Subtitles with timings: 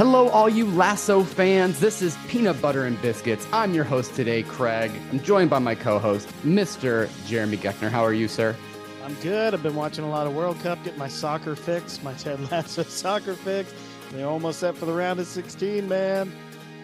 [0.00, 1.78] Hello, all you Lasso fans.
[1.78, 3.46] This is Peanut Butter and Biscuits.
[3.52, 4.90] I'm your host today, Craig.
[5.12, 7.10] I'm joined by my co host, Mr.
[7.26, 7.90] Jeremy Geckner.
[7.90, 8.56] How are you, sir?
[9.04, 9.52] I'm good.
[9.52, 12.82] I've been watching a lot of World Cup, getting my soccer fix, my Ted Lasso
[12.84, 13.74] soccer fix.
[14.10, 16.32] They're almost set for the round of 16, man.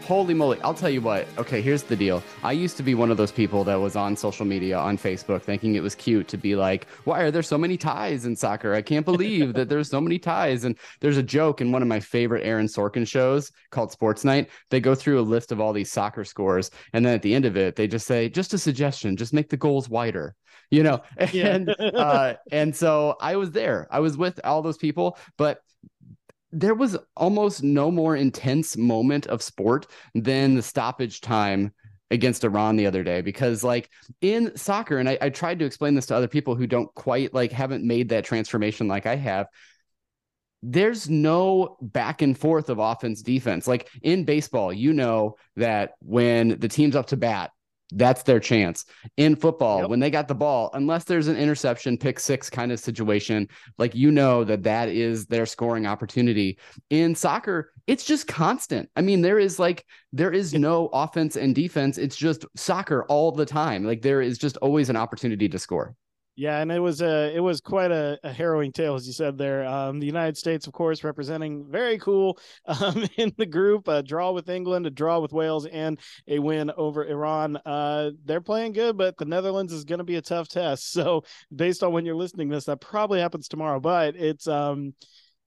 [0.07, 0.61] Holy moly.
[0.63, 1.27] I'll tell you what.
[1.37, 2.23] Okay, here's the deal.
[2.45, 5.43] I used to be one of those people that was on social media on Facebook
[5.43, 8.73] thinking it was cute to be like, why are there so many ties in soccer?
[8.73, 10.63] I can't believe that there's so many ties.
[10.63, 14.49] And there's a joke in one of my favorite Aaron Sorkin shows called Sports Night.
[14.71, 16.71] They go through a list of all these soccer scores.
[16.93, 19.49] And then at the end of it, they just say, just a suggestion, just make
[19.49, 20.37] the goals wider
[20.71, 21.01] you know
[21.33, 21.47] Yeah.
[21.55, 25.61] and uh and so i was there i was with all those people but
[26.57, 31.71] there was almost no more intense moment of sport than the stoppage time
[32.11, 33.91] against Iran the other day because like
[34.23, 37.35] in soccer and I, I tried to explain this to other people who don't quite
[37.35, 39.49] like haven't made that transformation like I have
[40.63, 43.69] there's no back and forth of offense defense.
[43.69, 47.51] Like in baseball you know that when the team's up to bat
[47.93, 48.85] that's their chance.
[49.17, 49.91] In football Yep.
[49.91, 53.49] when they got the ball unless there's an interception pick six kind of situation
[53.79, 56.59] like you know that that is their scoring opportunity.
[56.91, 58.89] In soccer it's just constant.
[58.97, 61.99] I mean there is like there is no offense and defense.
[61.99, 63.85] It's just soccer all the time.
[63.85, 65.95] Like there is just always an opportunity to score
[66.39, 69.39] Yeah, and it was a it was quite a, a harrowing tale, as you said
[69.39, 69.65] there.
[69.65, 73.89] Um, the United States, of course, representing very cool um, in the group.
[73.89, 75.99] A draw with England, a draw with Wales, and
[76.29, 77.57] a win over Iran.
[77.65, 80.93] Uh, they're playing good, but the Netherlands is going to be a tough test.
[80.97, 83.81] So, based on when you're listening to this, that probably happens tomorrow.
[83.81, 84.95] But it's um,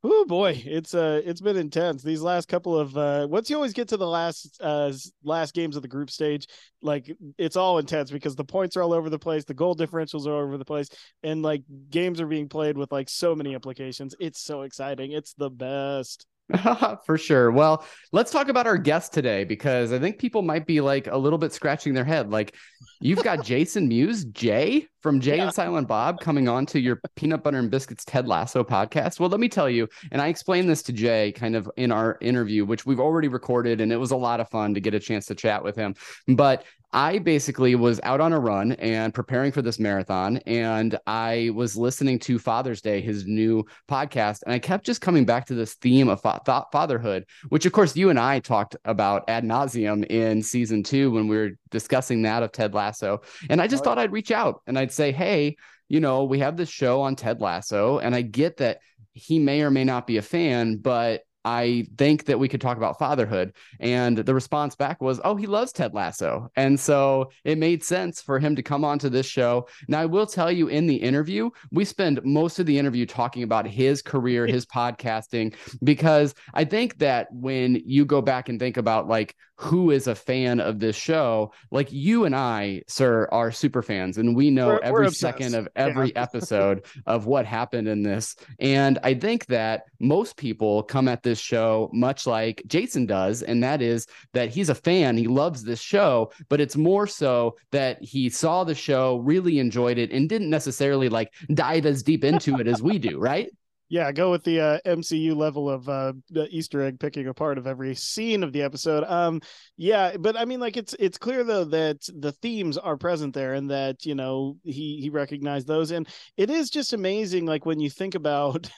[0.01, 2.03] Oh boy, it's uh it's been intense.
[2.03, 4.93] These last couple of uh once you always get to the last uh
[5.23, 6.47] last games of the group stage,
[6.81, 10.25] like it's all intense because the points are all over the place, the goal differentials
[10.25, 10.87] are all over the place,
[11.21, 14.15] and like games are being played with like so many implications.
[14.21, 15.11] It's so exciting.
[15.11, 16.25] It's the best.
[17.05, 17.51] For sure.
[17.51, 21.17] Well, let's talk about our guest today because I think people might be like a
[21.17, 22.31] little bit scratching their head.
[22.31, 22.55] Like,
[23.01, 25.45] you've got Jason Mewes, Jay from Jay Yeah.
[25.45, 29.19] and Silent Bob, coming on to your Peanut Butter and Biscuits Ted Lasso podcast.
[29.19, 32.17] Well, let me tell you, and I explained this to Jay kind of in our
[32.21, 34.99] interview, which we've already recorded, and it was a lot of fun to get a
[34.99, 35.95] chance to chat with him.
[36.27, 41.51] But I basically was out on a run and preparing for this marathon, and I
[41.53, 45.53] was listening to Father's Day, his new podcast, and I kept just coming back to
[45.53, 49.43] this theme of fa- fa- fatherhood, which of course you and I talked about ad
[49.43, 53.21] nauseum in season two when we were discussing that of Ted Lasso.
[53.51, 55.55] And I just Oh, thought I'd reach out and I'd say, hey,
[55.87, 58.79] you know, we have this show on Ted Lasso, and I get that
[59.13, 62.77] he may or may not be a fan, but I think that we could talk
[62.77, 63.53] about fatherhood.
[63.79, 66.49] And the response back was, oh, he loves Ted Lasso.
[66.55, 69.67] And so it made sense for him to come onto this show.
[69.87, 73.43] Now, I will tell you in the interview, we spend most of the interview talking
[73.43, 78.77] about his career, his podcasting, because I think that when you go back and think
[78.77, 83.51] about like who is a fan of this show, like you and I, sir, are
[83.51, 85.85] super fans, and we know We're- we're every second of Yeah.
[85.87, 88.37] every episode of what happened in this.
[88.59, 93.61] And I think that most people come at this show much like Jason does, and
[93.61, 98.01] that is that he's a fan, he loves this show, but it's more so that
[98.01, 102.59] he saw the show, really enjoyed it, and didn't necessarily like dive as deep into
[102.59, 103.49] it as we do, right?
[103.89, 106.13] Yeah, go with the uh, MCU level of uh,
[106.49, 109.03] Easter egg picking apart of every scene of the episode.
[109.05, 109.41] Um,
[109.77, 113.55] yeah, but I mean, like it's it's clear though that the themes are present there,
[113.55, 117.47] and that you know he he recognized those, and it is just amazing.
[117.47, 118.69] Like when you think about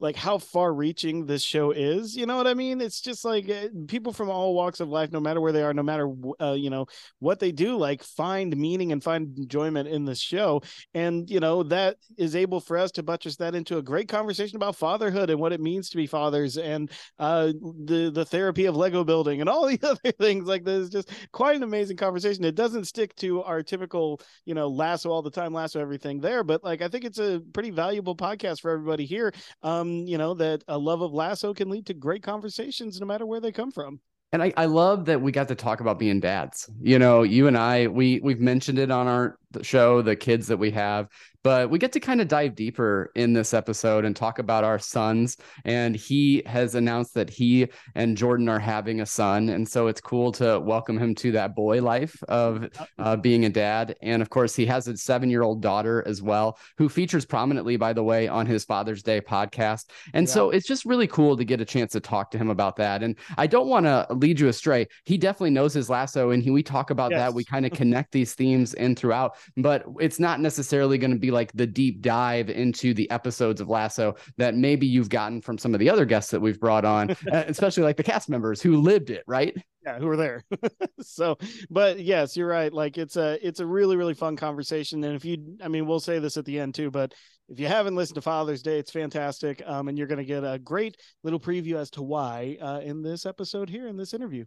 [0.00, 2.80] like how far reaching this show is you know what i mean?
[2.80, 5.74] It's just like uh, people from all walks of life no matter where they are
[5.74, 6.10] no matter
[6.40, 6.86] uh, you know
[7.18, 10.62] what they do like find meaning and find enjoyment in this show.
[10.94, 14.56] And you know that is able for us to buttress that into a great conversation
[14.56, 17.52] about fatherhood and what it means to be fathers and uh
[17.84, 20.46] the the therapy of lego building and all the other things.
[20.46, 22.44] Like this is just quite an amazing conversation.
[22.44, 26.44] It doesn't stick to our typical you know lasso all the time lasso everything there
[26.44, 29.32] but like i think it's a pretty valuable podcast for everybody here.
[29.62, 33.06] Um um, you know, that a love of lasso can lead to great conversations no
[33.06, 34.00] matter where they come from.
[34.32, 36.70] And I, I love that we got to talk about being dads.
[36.80, 40.58] You know you and i we we've mentioned it on our show the kids that
[40.58, 41.08] we have
[41.42, 44.78] but we get to kind of dive deeper in this episode and talk about our
[44.78, 45.36] sons.
[45.64, 49.48] And he has announced that he and Jordan are having a son.
[49.48, 52.68] And so it's cool to welcome him to that boy life of
[52.98, 53.96] uh, being a dad.
[54.02, 57.76] And of course, he has a seven year old daughter as well, who features prominently,
[57.76, 59.86] by the way, on his Father's Day podcast.
[60.12, 60.34] And yeah.
[60.34, 63.02] so it's just really cool to get a chance to talk to him about that.
[63.02, 64.88] And I don't want to lead you astray.
[65.04, 67.20] He definitely knows his lasso, and he, we talk about yes.
[67.20, 67.34] that.
[67.34, 71.30] We kind of connect these themes in throughout, but it's not necessarily going to be
[71.30, 75.74] like the deep dive into the episodes of Lasso that maybe you've gotten from some
[75.74, 79.10] of the other guests that we've brought on, especially like the cast members who lived
[79.10, 79.54] it, right?
[79.84, 80.44] Yeah, who were there.
[81.00, 81.38] so,
[81.70, 82.72] but yes, you're right.
[82.72, 86.00] Like it's a it's a really really fun conversation, and if you, I mean, we'll
[86.00, 87.14] say this at the end too, but
[87.48, 90.44] if you haven't listened to Father's Day, it's fantastic, um, and you're going to get
[90.44, 94.44] a great little preview as to why uh, in this episode here in this interview.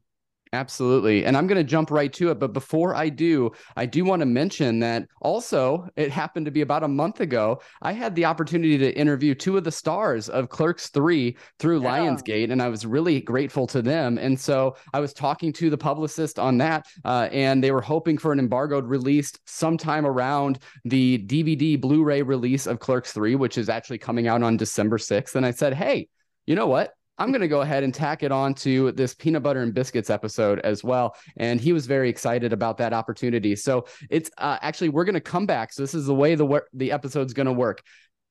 [0.53, 1.25] Absolutely.
[1.25, 2.39] And I'm going to jump right to it.
[2.39, 6.61] But before I do, I do want to mention that also it happened to be
[6.61, 7.59] about a month ago.
[7.81, 11.89] I had the opportunity to interview two of the stars of Clerks 3 through yeah.
[11.89, 14.19] Lionsgate, and I was really grateful to them.
[14.19, 18.19] And so I was talking to the publicist on that, uh, and they were hoping
[18.19, 23.57] for an embargoed release sometime around the DVD Blu ray release of Clerks 3, which
[23.57, 25.33] is actually coming out on December 6th.
[25.33, 26.09] And I said, hey,
[26.45, 26.93] you know what?
[27.17, 30.09] I'm going to go ahead and tack it on to this peanut butter and biscuits
[30.09, 31.15] episode as well.
[31.37, 33.55] And he was very excited about that opportunity.
[33.55, 35.73] So it's uh, actually, we're going to come back.
[35.73, 37.83] So this is the way the, the episode's going to work.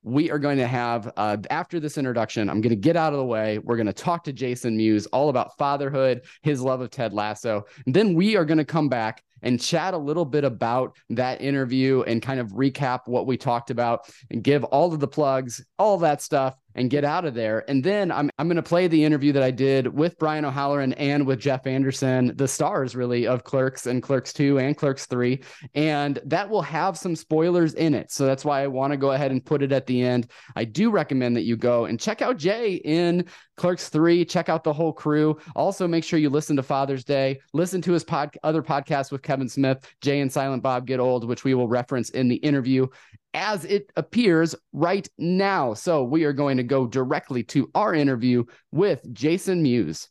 [0.05, 3.21] We are going to have, uh, after this introduction, I'm going to get out of
[3.21, 3.59] the way.
[3.59, 7.65] We're going to talk to Jason Mewes all about fatherhood, his love of Ted Lasso.
[7.87, 11.41] And then we are going to come back and chat a little bit about that
[11.41, 15.65] interview and kind of recap what we talked about and give all of the plugs,
[15.79, 17.65] all that stuff and get out of there.
[17.69, 20.93] And then I'm I'm going to play the interview that I did with Brian O'Halloran
[20.95, 25.43] and with Jeff Anderson, the stars really of Clerks and Clerks 2 and Clerks 3,
[25.75, 28.11] and that will have some spoilers in it.
[28.11, 30.31] So that's why I want to go ahead and put it at the end.
[30.57, 33.27] I do recommend that you go and check out Jay in
[33.57, 35.39] Clerks 3, check out the whole crew.
[35.55, 39.23] Also make sure you listen to Father's Day, listen to his pod other podcast with
[39.23, 42.87] Kevin Smith, Jay and Silent Bob Get Old, which we will reference in the interview
[43.35, 45.75] as it appears right now.
[45.75, 50.09] So we are going to go directly to our interview with Jason Mewes.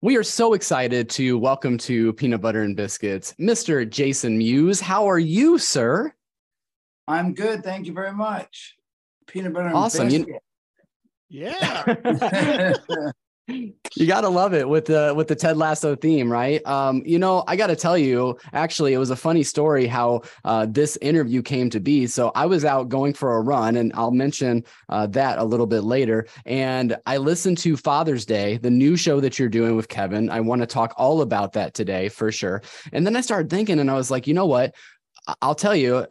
[0.00, 3.88] We are so excited to welcome to Peanut Butter and Biscuits, Mr.
[3.88, 4.80] Jason Mewes.
[4.80, 6.12] How are you, sir?
[7.06, 7.62] I'm good.
[7.62, 8.76] Thank you very much.
[9.28, 10.14] Peanut butter and biscuits.
[10.14, 10.26] awesome.
[10.28, 10.38] You...
[11.28, 12.74] Yeah.
[13.52, 16.64] you gotta love it with the with the Ted Lasso theme, right?
[16.66, 20.66] Um, you know, I gotta tell you, actually, it was a funny story how uh,
[20.68, 22.06] this interview came to be.
[22.06, 25.66] So I was out going for a run, and I'll mention uh, that a little
[25.66, 26.26] bit later.
[26.46, 30.30] And I listened to Father's Day, the new show that you're doing with Kevin.
[30.30, 32.62] I want to talk all about that today for sure.
[32.92, 34.74] And then I started thinking, and I was like, you know what?
[35.40, 36.06] I'll tell you,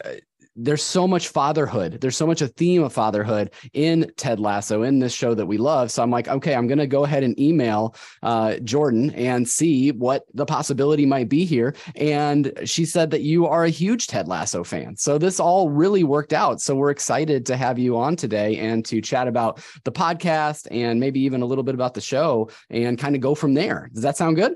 [0.56, 2.00] there's so much fatherhood.
[2.02, 5.58] There's so much a theme of fatherhood in Ted Lasso in this show that we
[5.58, 5.92] love.
[5.92, 10.24] So I'm like, okay, I'm to go ahead and email uh, Jordan and see what
[10.34, 11.76] the possibility might be here.
[11.96, 14.96] And she said that you are a huge Ted Lasso fan.
[14.98, 16.62] So this all really worked out.
[16.62, 21.00] So we're excited to have you on today and to chat about the podcast and
[21.00, 23.90] maybe even a little bit about the show and kind of go from there.
[23.94, 24.56] Does that sound good?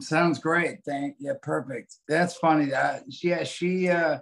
[0.00, 0.78] Sounds great.
[0.84, 1.96] Thank yeah, perfect.
[2.06, 2.66] That's funny.
[2.66, 4.18] That yeah, she uh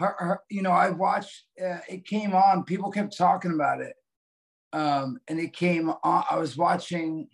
[0.00, 2.64] her, her you know, I watched uh, it came on.
[2.64, 3.94] People kept talking about it,
[4.72, 6.24] um, and it came on.
[6.28, 7.28] I was watching.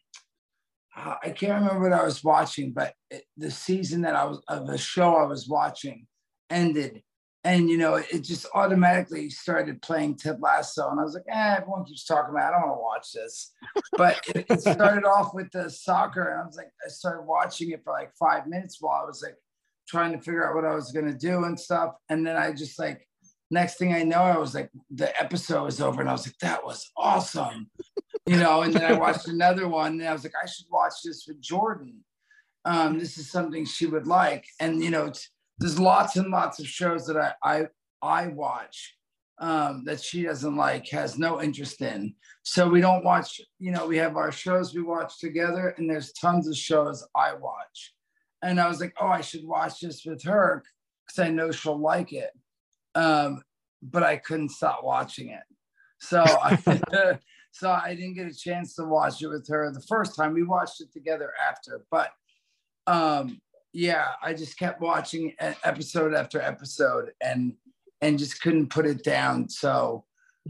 [0.96, 4.40] Uh, I can't remember what I was watching, but it, the season that I was
[4.48, 6.06] of the show I was watching
[6.50, 7.02] ended,
[7.44, 11.56] and you know, it just automatically started playing Ted Lasso, and I was like, eh,
[11.58, 12.52] everyone keeps talking about.
[12.52, 12.56] It.
[12.56, 13.52] I don't want to watch this,
[13.96, 17.70] but it, it started off with the soccer, and I was like, I started watching
[17.70, 19.36] it for like five minutes while I was like
[19.86, 21.94] trying to figure out what I was gonna do and stuff.
[22.08, 23.06] And then I just like
[23.50, 26.38] next thing I know, I was like, the episode was over, and I was like,
[26.40, 27.70] that was awesome,
[28.26, 28.62] you know.
[28.62, 31.40] And then I watched another one, and I was like, I should watch this with
[31.40, 32.04] Jordan.
[32.64, 35.12] Um, this is something she would like, and you know,
[35.58, 37.66] there's lots and lots of shows that I I
[38.02, 38.96] I watch
[39.38, 42.14] um, that she doesn't like, has no interest in.
[42.42, 43.40] So we don't watch.
[43.58, 47.34] You know, we have our shows we watch together, and there's tons of shows I
[47.34, 47.94] watch.
[48.42, 50.62] And I was like, oh, I should watch this with her
[51.06, 52.30] because I know she'll like it.
[52.94, 53.42] Um,
[53.82, 55.42] but I couldn't stop watching it.
[56.00, 57.18] So I,
[57.52, 60.34] so I didn't get a chance to watch it with her the first time.
[60.34, 61.82] We watched it together after.
[61.90, 62.10] But
[62.86, 63.40] um,
[63.72, 67.12] yeah, I just kept watching episode after episode.
[67.20, 67.54] And
[68.00, 69.48] and just couldn't put it down.
[69.48, 70.04] So,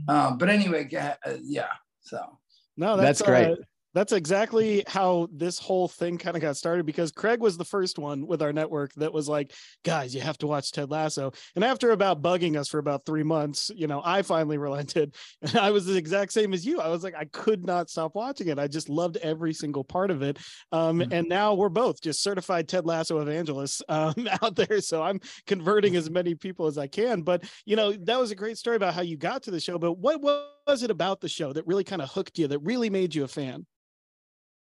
[0.09, 1.69] um, but anyway, uh, yeah.
[2.01, 2.39] So
[2.77, 3.53] no, that's, that's great.
[3.53, 3.57] Uh,
[3.97, 7.99] that's exactly how this whole thing kind of got started because Craig was the first
[7.99, 9.55] one with our network that was like,
[9.87, 11.33] guys, you have to watch Ted Lasso.
[11.55, 15.15] And after about bugging us for about three months, you know, I finally relented.
[15.41, 16.79] And I was the exact same as you.
[16.79, 18.59] I was like, I could not stop watching it.
[18.59, 20.37] I just loved every single part of it.
[20.73, 21.15] Um, mm-hmm.
[21.15, 24.83] And now we're both just certified Ted Lasso evangelists um, out there.
[24.83, 27.23] So I'm converting as many people as I can.
[27.23, 29.79] But, you know, that was a great story about how you got to the show.
[29.79, 32.91] But what was it about the show that really kind of hooked you, that really
[32.91, 33.65] made you a fan?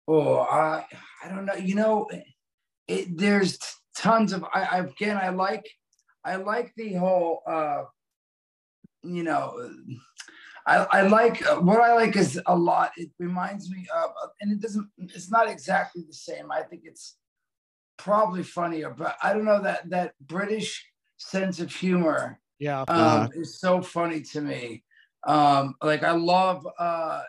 [0.07, 0.85] Oh, I
[1.23, 1.55] I don't know.
[1.55, 2.09] You know,
[2.87, 3.57] it, there's
[3.95, 4.43] tons of.
[4.53, 5.69] I, I again, I like
[6.23, 7.41] I like the whole.
[7.47, 7.83] uh
[9.03, 9.69] You know,
[10.65, 12.91] I I like uh, what I like is a lot.
[12.97, 14.89] It reminds me of, and it doesn't.
[14.97, 16.51] It's not exactly the same.
[16.51, 17.17] I think it's
[17.97, 20.85] probably funnier, but I don't know that that British
[21.17, 22.39] sense of humor.
[22.59, 23.27] Yeah, um, uh-huh.
[23.35, 24.83] is so funny to me.
[25.25, 27.23] Um, like I love uh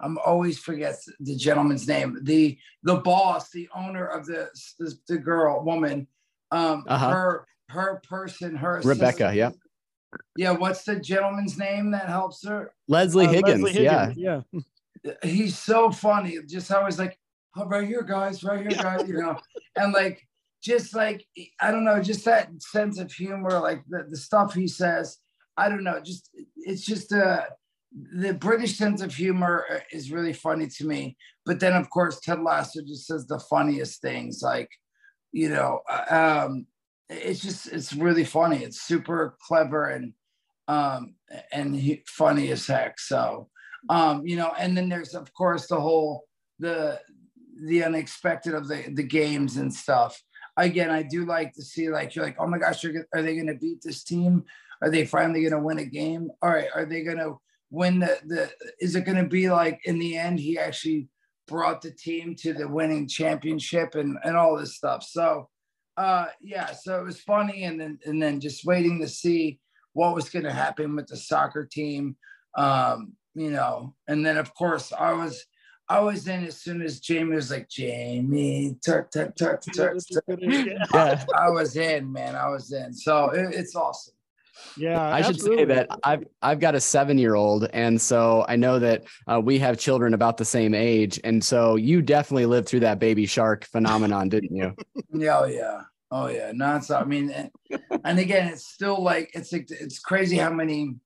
[0.00, 2.18] I'm always forgets the gentleman's name.
[2.22, 6.06] The the boss, the owner of the the, the girl woman,
[6.50, 7.10] um, uh-huh.
[7.10, 9.32] her her person, her Rebecca.
[9.34, 9.50] Yeah.
[10.36, 10.52] Yeah.
[10.52, 12.72] What's the gentleman's name that helps her?
[12.86, 13.62] Leslie uh, Higgins.
[13.62, 14.16] Leslie Higgins.
[14.16, 14.42] Yeah.
[14.52, 14.60] Yeah.
[15.22, 16.38] He's so funny.
[16.48, 17.18] Just always like,
[17.56, 19.08] oh, right here, guys, right here, guys.
[19.08, 19.38] You know,
[19.76, 20.26] and like
[20.62, 21.24] just like
[21.60, 25.18] I don't know, just that sense of humor, like the, the stuff he says.
[25.56, 27.42] I don't know, just it's just uh
[27.92, 31.16] the British sense of humor uh, is really funny to me.
[31.46, 34.40] But then, of course, Ted Lasso just says the funniest things.
[34.42, 34.68] Like,
[35.32, 36.66] you know, uh, um,
[37.08, 38.62] it's just it's really funny.
[38.62, 40.12] It's super clever and
[40.68, 41.14] um,
[41.50, 43.00] and he, funny as heck.
[43.00, 43.48] So,
[43.88, 46.24] um, you know, and then there's of course the whole
[46.58, 47.00] the
[47.64, 50.20] the unexpected of the the games and stuff.
[50.58, 53.46] Again, I do like to see like you're like, oh my gosh, are they going
[53.46, 54.44] to beat this team?
[54.82, 56.30] Are they finally going to win a game?
[56.42, 57.38] All right, are they going to
[57.70, 61.08] when the the is it going to be like in the end he actually
[61.46, 65.48] brought the team to the winning championship and and all this stuff so
[65.96, 69.58] uh yeah so it was funny and then and then just waiting to see
[69.92, 72.16] what was going to happen with the soccer team
[72.56, 75.44] um you know and then of course i was
[75.90, 80.38] I was in as soon as Jamie was like, Jamie, turk, turk, turk, turk, turk.
[80.40, 81.24] Yeah.
[81.34, 82.36] I was in, man.
[82.36, 82.92] I was in.
[82.92, 84.14] So it, it's awesome.
[84.76, 88.56] Yeah, I should say that I've I've got a seven year old, and so I
[88.56, 92.68] know that uh, we have children about the same age, and so you definitely lived
[92.68, 94.74] through that baby shark phenomenon, didn't you?
[95.12, 96.52] Yeah, oh yeah, oh yeah.
[96.52, 97.02] Nonstop.
[97.02, 97.50] I mean, and,
[98.04, 100.96] and again, it's still like it's like it's crazy how many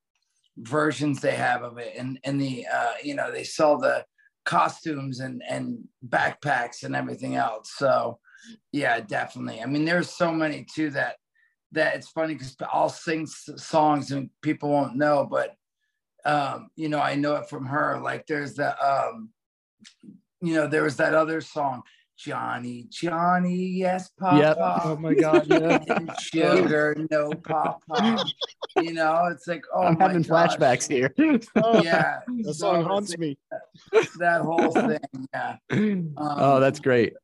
[0.58, 4.04] versions they have of it, and and the uh, you know they sell the
[4.44, 7.72] costumes and and backpacks and everything else.
[7.76, 8.18] So
[8.72, 9.62] yeah, definitely.
[9.62, 11.16] I mean, there's so many too that
[11.72, 15.54] that it's funny because I'll sing songs and people won't know, but
[16.24, 18.00] um, you know, I know it from her.
[18.00, 19.30] Like there's the, um,
[20.40, 21.82] you know, there was that other song,
[22.16, 24.36] Johnny, Johnny, yes, Papa.
[24.36, 24.56] Yep.
[24.60, 26.14] Oh my God, yeah.
[26.20, 28.24] sugar, no Papa.
[28.76, 30.56] you know, it's like, oh, I'm having gosh.
[30.56, 31.12] flashbacks here.
[31.82, 33.36] yeah, the song haunts me.
[33.50, 35.56] That, that whole thing, yeah.
[35.70, 37.14] Um, oh, that's great.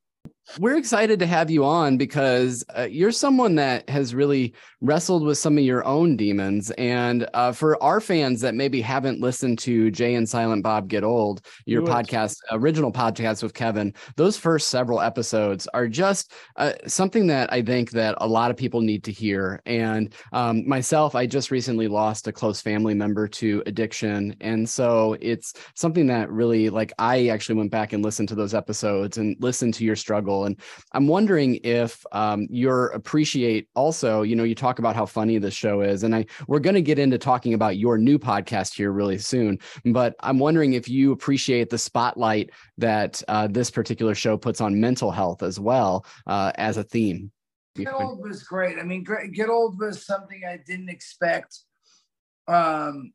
[0.59, 5.37] We're excited to have you on because uh, you're someone that has really wrestled with
[5.37, 6.71] some of your own demons.
[6.73, 11.05] And uh, for our fans that maybe haven't listened to Jay and Silent Bob Get
[11.05, 17.27] Old, your podcast, original podcast with Kevin, those first several episodes are just uh, something
[17.27, 19.61] that I think that a lot of people need to hear.
[19.67, 24.35] And um, myself, I just recently lost a close family member to addiction.
[24.41, 28.55] And so it's something that really, like, I actually went back and listened to those
[28.55, 30.59] episodes and listened to your struggle and
[30.93, 35.55] I'm wondering if um, you appreciate also, you know, you talk about how funny this
[35.55, 38.93] show is, and I we're going to get into talking about your new podcast here
[38.93, 39.59] really soon.
[39.85, 44.81] But I'm wondering if you appreciate the spotlight that uh, this particular show puts on
[44.81, 47.31] mental health as well uh, as a theme.
[47.77, 48.79] Get old was great.
[48.79, 51.59] I mean, get old was something I didn't expect.
[52.49, 53.13] Um,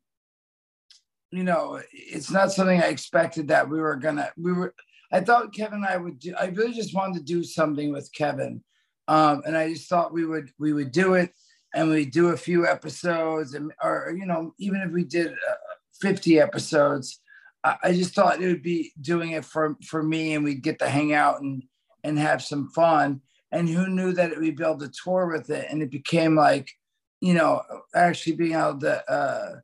[1.30, 4.30] you know, it's not something I expected that we were gonna.
[4.36, 4.74] We were
[5.14, 6.34] I thought Kevin and I would do.
[6.34, 8.64] I really just wanted to do something with Kevin,
[9.06, 11.30] um, and I just thought we would we would do it,
[11.72, 15.54] and we do a few episodes, and or you know even if we did uh,
[16.02, 17.20] fifty episodes,
[17.62, 20.80] I, I just thought it would be doing it for for me, and we'd get
[20.80, 21.62] to hang out and
[22.02, 23.20] and have some fun.
[23.52, 26.72] And who knew that we'd be able to tour with it, and it became like,
[27.20, 27.62] you know,
[27.94, 29.08] actually being able to.
[29.08, 29.60] Uh,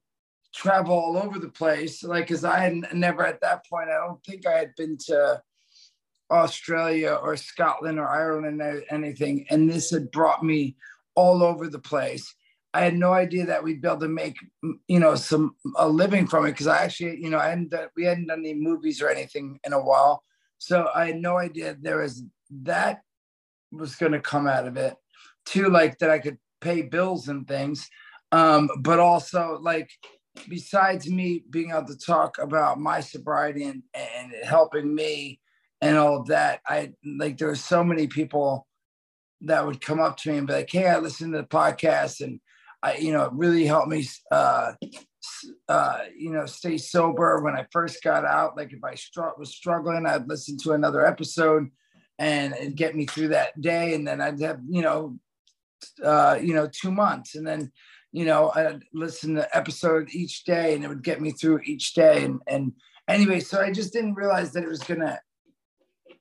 [0.54, 2.02] travel all over the place.
[2.02, 5.42] Like, cause I had never at that point, I don't think I had been to
[6.30, 9.47] Australia or Scotland or Ireland or anything.
[9.50, 10.76] And this had brought me
[11.14, 12.35] all over the place.
[12.73, 14.37] I had no idea that we'd be able to make,
[14.87, 17.88] you know, some a living from it because I actually, you know, I hadn't done,
[17.97, 20.23] we hadn't done any movies or anything in a while,
[20.59, 22.23] so I had no idea there was
[22.62, 23.02] that
[23.73, 24.95] was going to come out of it.
[25.47, 27.88] Too, like that I could pay bills and things,
[28.30, 29.90] um, but also like
[30.49, 35.40] besides me being able to talk about my sobriety and and helping me
[35.80, 38.66] and all of that, I like there were so many people
[39.42, 42.20] that would come up to me and be like, "Hey, I listened to the podcast
[42.20, 42.40] and."
[42.82, 44.73] I, you know, it really helped me, uh,
[45.68, 48.56] uh, you know, stay sober when I first got out.
[48.56, 51.68] Like if I str- was struggling, I'd listen to another episode
[52.18, 53.94] and it'd get me through that day.
[53.94, 55.18] And then I'd have, you know,
[56.04, 57.35] uh, you know, two months.
[57.35, 57.73] And then,
[58.12, 61.95] you know, I'd listen to episode each day and it would get me through each
[61.95, 62.25] day.
[62.25, 62.73] And, and
[63.09, 65.21] anyway, so I just didn't realize that it was going to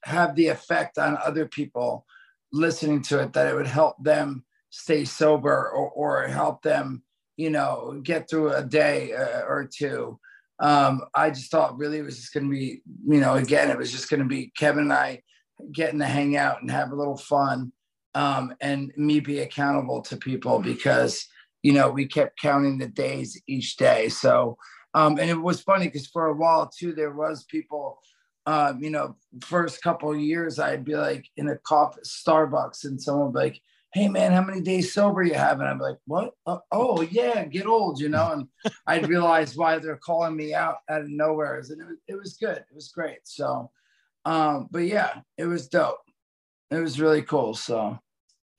[0.04, 2.06] have the effect on other people
[2.54, 7.04] listening to it, that it would help them stay sober or, or help them,
[7.38, 10.20] you know, get through a day uh, or two.
[10.60, 13.78] Um, I just thought really it was just going to be, you know, again, it
[13.78, 15.22] was just going to be Kevin and I
[15.72, 17.72] getting to hang out and have a little fun
[18.14, 21.26] um, and me be accountable to people because,
[21.64, 24.10] you know, we kept counting the days each day.
[24.10, 24.58] So,
[24.94, 28.00] um, and it was funny because for a while too, there was people,
[28.46, 33.28] um, you know, first couple years, I'd be like in a coffee Starbucks and someone
[33.28, 33.62] would be like,
[33.94, 35.60] hey man, how many days sober you have?
[35.60, 36.34] And I'm like, what?
[36.46, 38.32] Uh, oh yeah, get old, you know.
[38.32, 38.48] And
[38.88, 41.56] I'd realize why they're calling me out out of nowhere.
[41.56, 42.58] And it was, it was good.
[42.58, 43.20] It was great.
[43.24, 43.72] So,
[44.26, 46.00] um, but yeah, it was dope.
[46.72, 47.54] It was really cool.
[47.54, 48.00] So.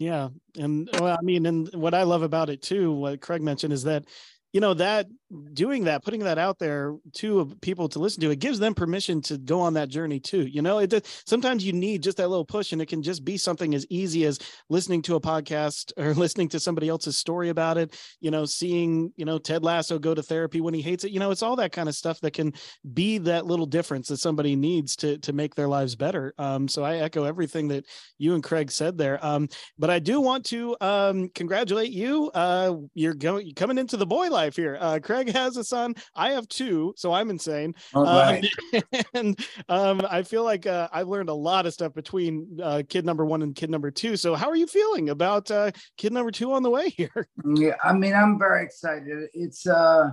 [0.00, 3.74] Yeah, and well, I mean, and what I love about it too, what Craig mentioned
[3.74, 4.06] is that
[4.50, 5.06] you know that
[5.52, 9.20] doing that putting that out there to people to listen to it gives them permission
[9.20, 10.78] to go on that journey too you know?
[10.78, 13.86] It sometimes you need just that little push and it can just be something as
[13.90, 18.30] easy as listening to a podcast or listening to somebody else's story about it you
[18.30, 21.30] know seeing you know ted lasso go to therapy when he hates it you know
[21.30, 22.52] it's all that kind of stuff that can
[22.92, 26.82] be that little difference that somebody needs to to make their lives better um so
[26.82, 27.86] i echo everything that
[28.18, 32.74] you and craig said there um but i do want to um congratulate you uh
[32.94, 35.94] you're going coming into the boy life here uh craig Craig has a son.
[36.14, 37.74] I have two, so I'm insane.
[37.94, 38.40] Um,
[39.14, 43.04] and um, I feel like uh, I've learned a lot of stuff between uh, kid
[43.04, 44.16] number one and kid number two.
[44.16, 47.28] So, how are you feeling about uh, kid number two on the way here?
[47.54, 49.28] Yeah, I mean, I'm very excited.
[49.34, 50.12] It's, uh,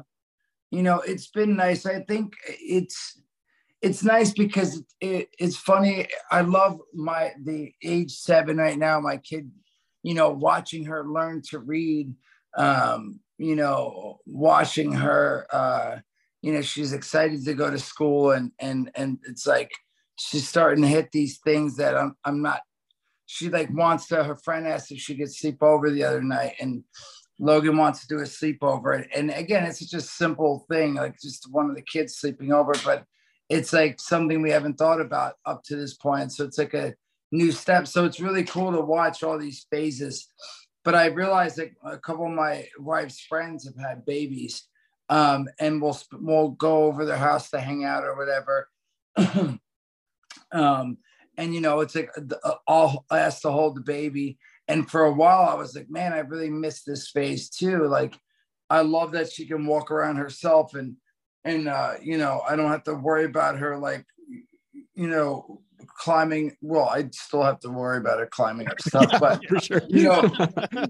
[0.71, 1.85] you know, it's been nice.
[1.85, 3.21] I think it's
[3.81, 6.07] it's nice because it, it's funny.
[6.31, 8.99] I love my the age seven right now.
[8.99, 9.51] My kid,
[10.03, 12.13] you know, watching her learn to read.
[12.57, 15.97] Um, you know, watching her, uh,
[16.41, 19.71] you know, she's excited to go to school and, and, and it's like,
[20.17, 22.61] she's starting to hit these things that I'm, I'm not,
[23.27, 26.53] she like wants to, her friend asked if she could sleep over the other night
[26.59, 26.83] and
[27.39, 29.05] Logan wants to do a sleepover.
[29.15, 32.73] And again, it's just a simple thing, like just one of the kids sleeping over,
[32.83, 33.05] but
[33.49, 36.31] it's like something we haven't thought about up to this point.
[36.31, 36.95] So it's like a
[37.31, 37.87] new step.
[37.87, 40.27] So it's really cool to watch all these phases
[40.87, 44.69] but I realized that a couple of my wife's friends have had babies,
[45.09, 48.69] um, and we'll we'll go over their house to hang out or whatever.
[50.53, 50.97] um,
[51.35, 52.09] and you know, it's like
[52.41, 54.37] uh, all asked to hold the baby.
[54.69, 57.87] And for a while, I was like, man, I really miss this phase too.
[57.87, 58.15] Like,
[58.69, 60.95] I love that she can walk around herself and
[61.43, 64.05] and uh, you know, I don't have to worry about her like,
[64.97, 65.61] you know,
[65.97, 66.57] climbing.
[66.61, 70.03] Well, I still have to worry about her climbing up stuff, but for sure, you
[70.03, 70.23] know,
[70.73, 70.87] you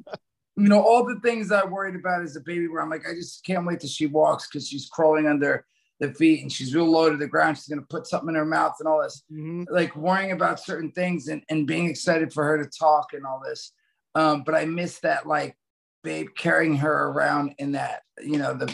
[0.69, 3.43] know, all the things I worried about as a baby, where I'm like, I just
[3.45, 5.65] can't wait till she walks because she's crawling under
[5.99, 7.57] the feet and she's real low to the ground.
[7.57, 9.63] She's gonna put something in her mouth and all this, mm-hmm.
[9.69, 13.41] like worrying about certain things and, and being excited for her to talk and all
[13.45, 13.73] this.
[14.15, 15.57] Um, but I miss that like
[16.03, 18.73] babe carrying her around in that, you know, the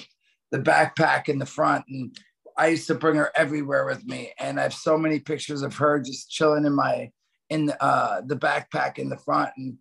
[0.52, 2.15] the backpack in the front and
[2.58, 5.76] I used to bring her everywhere with me, and I have so many pictures of
[5.76, 7.12] her just chilling in my
[7.50, 9.78] in the, uh, the backpack in the front, and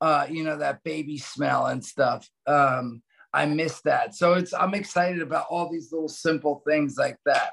[0.00, 2.28] uh, you know that baby smell and stuff.
[2.46, 3.02] Um,
[3.32, 7.50] I miss that, so it's I'm excited about all these little simple things like that.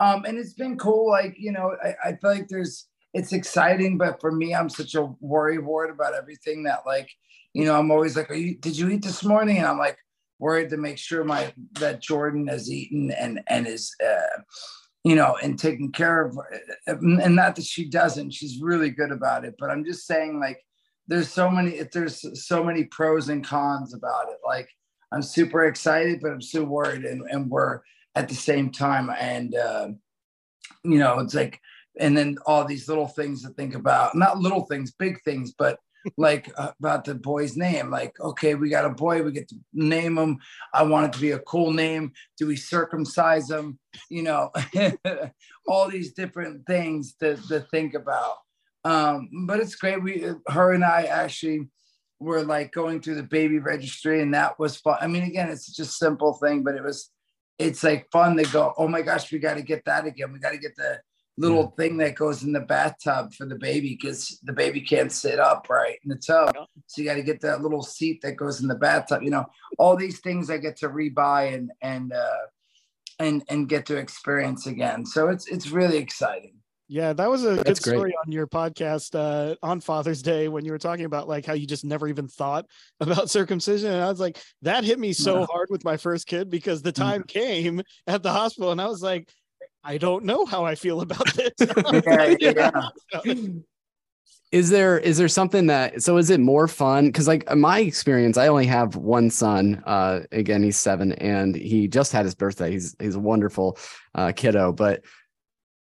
[0.00, 1.08] Um, and it's been cool.
[1.10, 4.94] Like you know, I, I feel like there's it's exciting, but for me, I'm such
[4.94, 7.10] a worry wart about everything that like
[7.52, 9.58] you know I'm always like, Are you, did you eat this morning?
[9.58, 9.98] And I'm like,
[10.38, 14.40] worried to make sure my that Jordan has eaten and and is uh,
[15.04, 16.38] you know and taken care of
[16.86, 20.60] and not that she doesn't she's really good about it but I'm just saying like
[21.06, 24.38] there's so many there's so many pros and cons about it.
[24.44, 24.68] Like
[25.12, 27.80] I'm super excited but I'm still worried and, and we're
[28.14, 29.88] at the same time and uh,
[30.84, 31.60] you know it's like
[32.00, 35.78] and then all these little things to think about not little things big things but
[36.16, 37.90] like uh, about the boy's name.
[37.90, 40.38] Like, okay, we got a boy, we get to name him.
[40.72, 42.12] I want it to be a cool name.
[42.38, 43.78] Do we circumcise him?
[44.10, 44.50] You know,
[45.68, 48.36] all these different things to, to think about.
[48.84, 50.02] Um, but it's great.
[50.02, 51.68] We, her and I actually
[52.20, 54.98] were like going through the baby registry, and that was fun.
[55.00, 57.10] I mean, again, it's just simple thing, but it was,
[57.58, 60.32] it's like fun to go, oh my gosh, we got to get that again.
[60.32, 61.00] We got to get the
[61.36, 61.84] little yeah.
[61.84, 65.68] thing that goes in the bathtub for the baby because the baby can't sit up
[65.68, 66.54] right in the tub.
[66.86, 69.22] So you got to get that little seat that goes in the bathtub.
[69.22, 69.46] You know,
[69.78, 72.46] all these things I get to rebuy and and uh,
[73.18, 75.04] and and get to experience again.
[75.04, 76.54] So it's it's really exciting.
[76.86, 78.14] Yeah, that was a That's good story great.
[78.26, 81.66] on your podcast uh, on Father's Day when you were talking about like how you
[81.66, 82.66] just never even thought
[83.00, 83.90] about circumcision.
[83.90, 86.92] And I was like, that hit me so hard with my first kid because the
[86.92, 86.96] mm.
[86.96, 89.32] time came at the hospital and I was like,
[89.84, 91.52] I don't know how I feel about this.
[92.40, 92.70] yeah,
[93.24, 93.34] yeah.
[94.50, 98.36] is there is there something that so is it more fun because like my experience
[98.36, 102.70] i only have one son uh again he's seven and he just had his birthday
[102.70, 103.76] he's he's a wonderful
[104.14, 105.02] uh kiddo but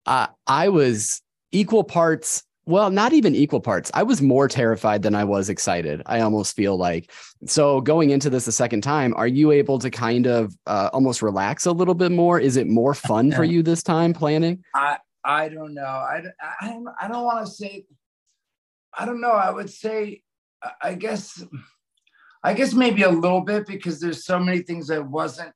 [0.06, 3.92] uh, i was equal parts well, not even equal parts.
[3.94, 6.02] I was more terrified than I was excited.
[6.06, 7.12] I almost feel like.
[7.46, 11.22] So going into this a second time, are you able to kind of uh, almost
[11.22, 12.40] relax a little bit more?
[12.40, 14.64] Is it more fun for you this time planning?
[14.74, 15.84] I I don't know.
[15.84, 17.86] I I, I don't want to say.
[18.98, 19.32] I don't know.
[19.32, 20.22] I would say,
[20.82, 21.44] I guess,
[22.44, 25.54] I guess maybe a little bit because there's so many things I wasn't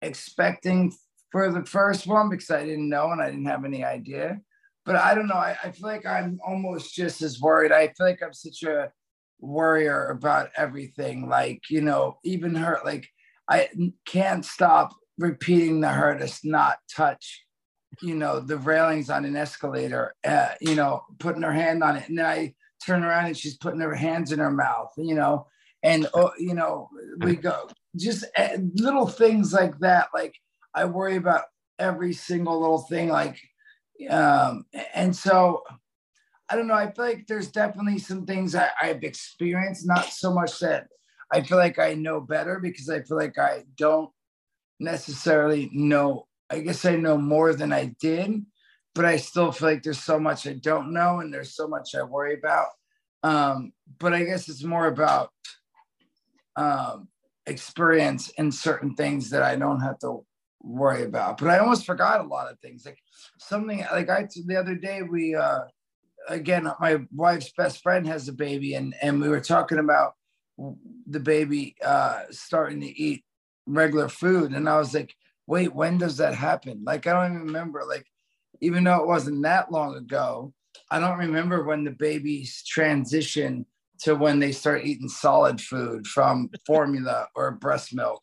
[0.00, 0.92] expecting
[1.30, 4.40] for the first one because I didn't know and I didn't have any idea
[4.84, 5.34] but I don't know.
[5.34, 7.72] I, I feel like I'm almost just as worried.
[7.72, 8.92] I feel like I'm such a
[9.40, 11.28] worrier about everything.
[11.28, 13.08] Like, you know, even her, like,
[13.48, 13.68] I
[14.06, 17.44] can't stop repeating to her to not touch,
[18.00, 22.08] you know, the railings on an escalator, uh, you know, putting her hand on it.
[22.08, 25.46] And then I turn around and she's putting her hands in her mouth, you know,
[25.82, 26.88] and, oh, you know,
[27.18, 30.08] we go just uh, little things like that.
[30.14, 30.34] Like,
[30.74, 31.44] I worry about
[31.78, 33.08] every single little thing.
[33.08, 33.40] Like,
[34.08, 35.62] um, and so
[36.48, 36.74] I don't know.
[36.74, 40.88] I feel like there's definitely some things I, I've experienced, not so much that
[41.32, 44.10] I feel like I know better because I feel like I don't
[44.80, 46.26] necessarily know.
[46.50, 48.44] I guess I know more than I did,
[48.94, 51.94] but I still feel like there's so much I don't know and there's so much
[51.94, 52.66] I worry about.
[53.22, 55.30] Um, but I guess it's more about
[56.56, 57.08] um,
[57.46, 60.24] experience in certain things that I don't have to
[60.62, 61.38] worry about.
[61.38, 62.84] But I almost forgot a lot of things.
[62.84, 62.98] Like
[63.38, 65.62] something like I the other day we uh
[66.28, 70.14] again my wife's best friend has a baby and and we were talking about
[71.06, 73.24] the baby uh starting to eat
[73.66, 75.14] regular food and I was like,
[75.46, 76.82] wait, when does that happen?
[76.84, 77.84] Like I don't even remember.
[77.88, 78.06] Like
[78.60, 80.52] even though it wasn't that long ago,
[80.90, 83.66] I don't remember when the babies transition
[84.00, 88.20] to when they start eating solid food from formula or breast milk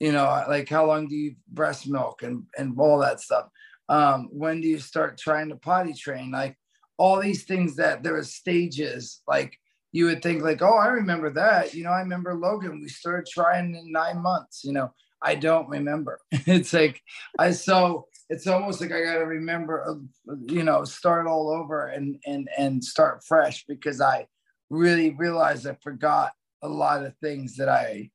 [0.00, 3.48] you know like how long do you breast milk and and all that stuff?
[3.88, 6.30] Um when do you start trying to potty train?
[6.30, 6.56] Like
[6.98, 9.58] all these things that there are stages like
[9.92, 11.74] you would think like oh i remember that.
[11.74, 12.80] You know i remember logan.
[12.82, 14.64] We started trying in nine months.
[14.64, 16.20] You know i don't remember.
[16.46, 17.00] It's like
[17.38, 22.18] i so it's almost like i gotta remember uh, you know start all over and
[22.26, 24.26] and and start fresh because i
[24.70, 26.32] really realized i forgot
[26.62, 28.10] a lot of things that i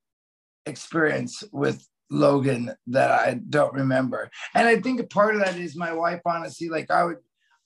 [0.66, 4.30] experience with Logan that I don't remember.
[4.54, 7.18] And I think a part of that is my wife, honestly, like I would,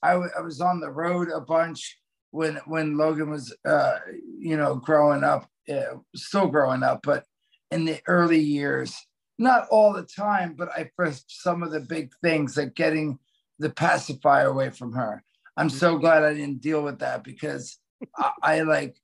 [0.02, 1.98] I, w- I was on the road a bunch
[2.30, 3.98] when, when Logan was, uh,
[4.38, 7.24] you know, growing up, uh, still growing up, but
[7.70, 8.96] in the early years,
[9.38, 13.18] not all the time, but I first some of the big things like getting
[13.58, 15.22] the pacifier away from her.
[15.56, 17.78] I'm so glad I didn't deal with that because
[18.16, 18.96] I, I like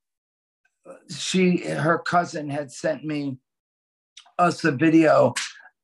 [1.09, 3.39] she her cousin had sent me
[4.39, 5.35] us a video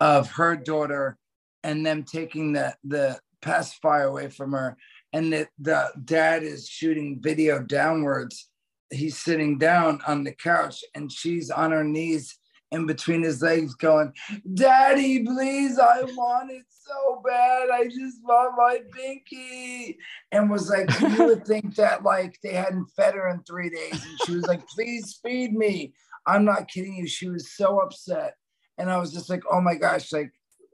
[0.00, 1.16] of her daughter
[1.62, 4.76] and them taking the the pacifier away from her.
[5.12, 8.48] And the, the dad is shooting video downwards.
[8.90, 12.38] He's sitting down on the couch and she's on her knees
[12.70, 14.12] in between his legs going
[14.54, 17.68] daddy please i want it so bad.
[17.70, 19.96] I just want my binky
[20.32, 23.92] and was like you would think that like they hadn't fed her in three days.
[23.92, 25.92] And she was like please feed me.
[26.26, 27.06] I'm not kidding you.
[27.06, 28.34] She was so upset.
[28.76, 30.32] And I was just like, oh my gosh, like,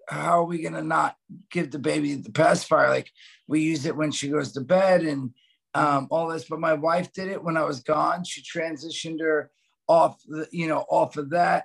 [0.09, 1.17] how are we gonna not
[1.51, 2.89] give the baby the pacifier?
[2.89, 3.11] Like,
[3.47, 5.31] we use it when she goes to bed and
[5.75, 6.45] um, all this.
[6.45, 8.25] But my wife did it when I was gone.
[8.25, 9.51] She transitioned her
[9.89, 11.65] off, the, you know, off of that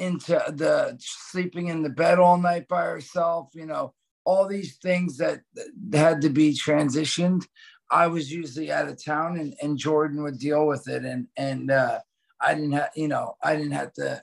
[0.00, 3.50] into the sleeping in the bed all night by herself.
[3.54, 7.46] You know, all these things that, that had to be transitioned.
[7.90, 11.04] I was usually out of town and, and Jordan would deal with it.
[11.04, 11.98] And, and, uh,
[12.40, 14.22] I didn't have, you know, I didn't have to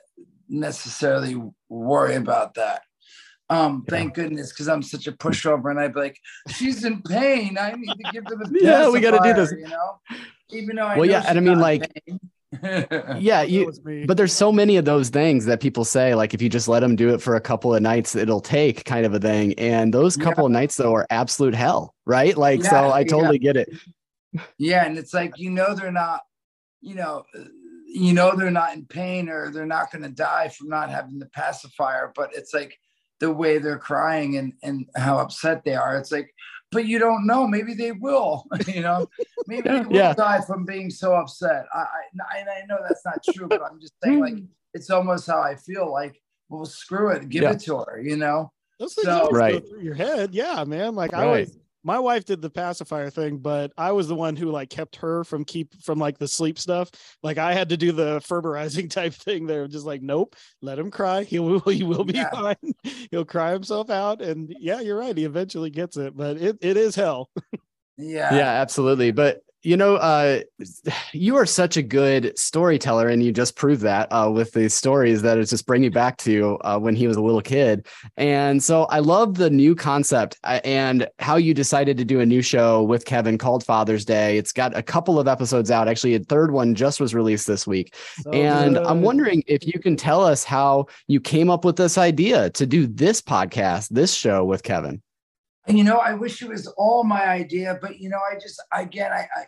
[0.50, 2.82] necessarily worry about that.
[3.50, 3.92] Um, yeah.
[3.92, 7.58] thank goodness, because I'm such a pushover, and I'd be like, "She's in pain.
[7.58, 10.00] I need to give them a yeah, we got to do this." You know,
[10.50, 11.90] even though I well, yeah, and I mean, like,
[13.20, 13.72] yeah, you.
[14.06, 16.80] But there's so many of those things that people say, like, if you just let
[16.80, 19.54] them do it for a couple of nights, it'll take kind of a thing.
[19.56, 20.48] And those couple yeah.
[20.48, 22.38] of nights though are absolute hell, right?
[22.38, 23.54] Like, yeah, so I totally yeah.
[23.54, 23.70] get it.
[24.58, 26.22] Yeah, and it's like you know they're not,
[26.82, 27.26] you know,
[27.88, 31.20] you know they're not in pain or they're not going to die from not having
[31.20, 32.78] the pacifier, but it's like
[33.20, 35.98] the way they're crying and and how upset they are.
[35.98, 36.34] It's like,
[36.72, 37.48] but you don't know.
[37.48, 38.46] Maybe they will.
[38.68, 39.08] you know,
[39.48, 40.14] maybe they will yeah.
[40.14, 41.66] die from being so upset.
[41.74, 41.86] I,
[42.34, 44.46] I I know that's not true, but I'm just saying like hmm.
[44.74, 45.92] it's almost how I feel.
[45.92, 47.52] Like, well, screw it, give yeah.
[47.52, 48.02] it to her.
[48.02, 48.52] You know.
[48.80, 49.64] Those things so, right.
[49.64, 50.36] go through your head.
[50.36, 50.94] Yeah, man.
[50.94, 51.24] Like right.
[51.24, 54.70] I always my wife did the pacifier thing, but I was the one who like
[54.70, 56.92] kept her from keep from like the sleep stuff.
[57.24, 59.48] Like I had to do the ferberizing type thing.
[59.48, 61.24] They're just like, nope, let him cry.
[61.24, 62.30] He will he will be yeah.
[62.30, 62.74] fine.
[63.12, 64.22] He'll cry himself out.
[64.22, 65.18] And yeah, you're right.
[65.18, 67.30] He eventually gets it, but it, it is hell.
[67.98, 68.36] yeah.
[68.36, 69.12] Yeah, absolutely.
[69.12, 70.40] But you know, uh,
[71.12, 75.24] you are such a good storyteller, and you just proved that uh, with the stories
[75.24, 77.86] that it's just bringing you back to uh, when he was a little kid.
[78.16, 82.26] And so I love the new concept uh, and how you decided to do a
[82.26, 84.38] new show with Kevin called Father's Day.
[84.38, 85.90] It's got a couple of episodes out.
[85.90, 87.94] Actually, a third one just was released this week.
[88.22, 88.86] So and good.
[88.86, 92.66] I'm wondering if you can tell us how you came up with this idea to
[92.66, 95.02] do this podcast, this show with Kevin.
[95.68, 98.64] And you know, I wish it was all my idea, but you know, I just
[98.72, 99.44] again, I I,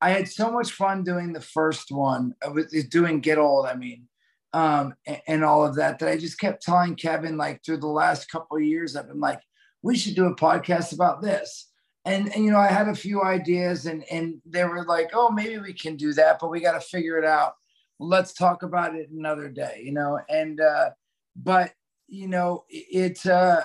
[0.00, 3.66] I had so much fun doing the first one with doing Get Old.
[3.66, 4.08] I mean,
[4.52, 5.98] um, and, and, all of that.
[5.98, 9.20] That I just kept telling Kevin like through the last couple of years, I've been
[9.20, 9.40] like,
[9.82, 11.70] we should do a podcast about this.
[12.04, 15.30] And, and you know, I had a few ideas, and and they were like, oh,
[15.30, 17.52] maybe we can do that, but we got to figure it out.
[17.98, 20.18] Let's talk about it another day, you know.
[20.28, 20.90] And uh,
[21.36, 21.72] but
[22.08, 23.64] you know, it's uh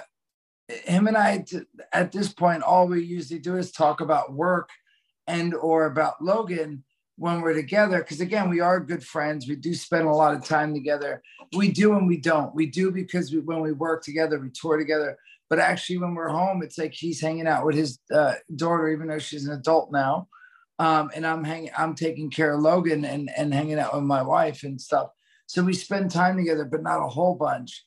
[0.68, 1.46] him and I
[1.94, 4.70] at this point, all we usually do is talk about work
[5.28, 6.84] and or about Logan
[7.18, 8.00] when we're together.
[8.00, 9.48] Because again, we are good friends.
[9.48, 11.22] We do spend a lot of time together.
[11.56, 12.54] We do and we don't.
[12.54, 15.18] We do because we, when we work together, we tour together.
[15.50, 19.08] But actually, when we're home, it's like he's hanging out with his uh, daughter, even
[19.08, 20.28] though she's an adult now.
[20.80, 24.22] Um, and I'm hanging, I'm taking care of Logan and, and hanging out with my
[24.22, 25.10] wife and stuff.
[25.48, 27.86] So we spend time together, but not a whole bunch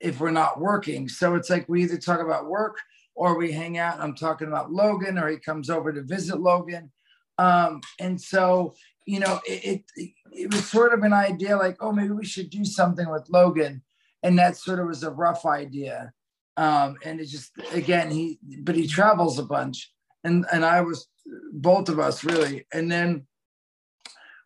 [0.00, 1.08] if we're not working.
[1.08, 2.78] So it's like we either talk about work
[3.14, 6.90] or we hang out I'm talking about Logan or he comes over to visit Logan.
[7.38, 8.74] Um, and so,
[9.06, 12.50] you know, it, it, it was sort of an idea like, oh, maybe we should
[12.50, 13.82] do something with Logan.
[14.22, 16.12] And that sort of was a rough idea.
[16.56, 19.90] Um, and it just, again, he, but he travels a bunch
[20.22, 21.08] and, and I was
[21.52, 22.66] both of us really.
[22.72, 23.26] And then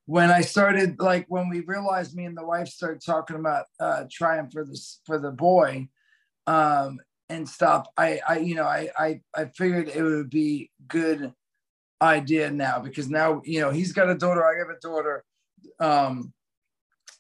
[0.07, 4.05] when I started, like when we realized me and the wife started talking about uh,
[4.11, 5.89] trying for this for the boy
[6.47, 6.99] um,
[7.29, 11.33] and stuff, I, I, you know, I, I, I figured it would be good
[12.01, 15.25] idea now because now you know he's got a daughter, I have a daughter,
[15.81, 16.33] um,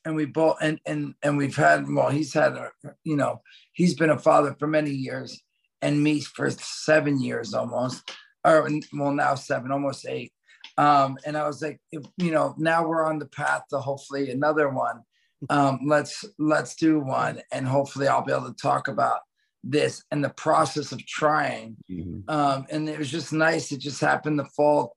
[0.04, 2.70] and we both and and and we've had well, he's had a,
[3.04, 3.42] you know,
[3.72, 5.42] he's been a father for many years,
[5.82, 8.10] and me for seven years almost,
[8.44, 10.32] or well now seven, almost eight
[10.78, 14.30] um, and I was like, if, you know, now we're on the path to hopefully
[14.30, 15.02] another one.
[15.50, 19.20] Um, let's let's do one, and hopefully I'll be able to talk about
[19.68, 21.76] this and the process of trying.
[21.90, 22.28] Mm-hmm.
[22.28, 23.72] Um, and it was just nice.
[23.72, 24.96] It just happened to fall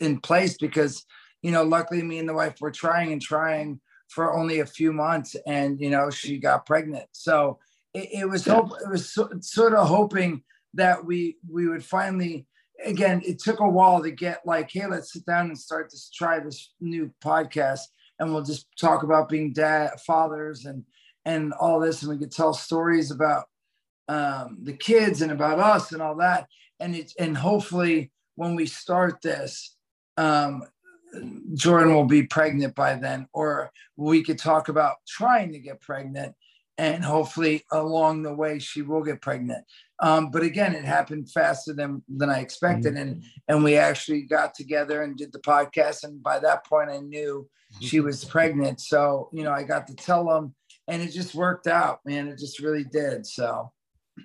[0.00, 1.04] in place because,
[1.42, 4.92] you know, luckily me and the wife were trying and trying for only a few
[4.92, 7.06] months, and you know, she got pregnant.
[7.12, 7.58] So
[7.92, 8.70] it, it was hope.
[8.80, 10.42] It was so, sort of hoping
[10.74, 12.46] that we we would finally
[12.84, 15.98] again, it took a while to get like, hey, let's sit down and start to
[16.14, 17.80] try this new podcast,
[18.18, 20.84] and we'll just talk about being dad, fathers, and
[21.24, 23.46] and all this, and we could tell stories about
[24.08, 26.46] um, the kids and about us and all that,
[26.80, 29.76] and it's and hopefully when we start this,
[30.16, 30.62] um,
[31.54, 36.34] Jordan will be pregnant by then, or we could talk about trying to get pregnant
[36.78, 39.64] and hopefully along the way she will get pregnant.
[40.00, 43.26] Um, but again, it happened faster than than I expected, and mm-hmm.
[43.48, 46.04] and we actually got together and did the podcast.
[46.04, 47.48] And by that point, I knew
[47.80, 48.80] she was pregnant.
[48.80, 50.54] So you know, I got to tell them,
[50.88, 52.28] and it just worked out, man.
[52.28, 53.24] It just really did.
[53.26, 53.70] So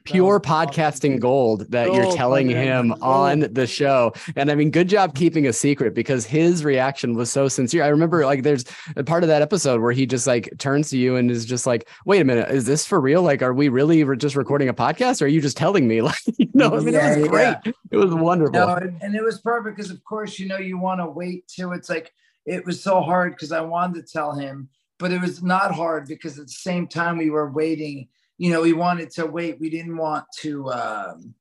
[0.03, 2.91] pure podcasting gold that you're oh, telling man.
[2.91, 3.11] him oh.
[3.11, 4.13] on the show.
[4.35, 7.83] And I mean, good job keeping a secret because his reaction was so sincere.
[7.83, 10.97] I remember like there's a part of that episode where he just like turns to
[10.97, 13.23] you and is just like, wait a minute, is this for real?
[13.23, 16.01] Like, are we really re- just recording a podcast or are you just telling me?
[16.09, 17.57] Like, you know, I mean, Yeah, it was great.
[17.65, 17.71] yeah.
[17.91, 18.53] It was wonderful.
[18.53, 21.47] No, and, and it was perfect because, of course, you know, you want to wait
[21.47, 21.71] too.
[21.73, 22.11] It's like
[22.45, 26.07] it was so hard because I wanted to tell him, but it was not hard
[26.07, 28.07] because at the same time we were waiting.
[28.39, 29.59] You know, we wanted to wait.
[29.59, 30.71] We didn't want to.
[30.71, 31.35] Um,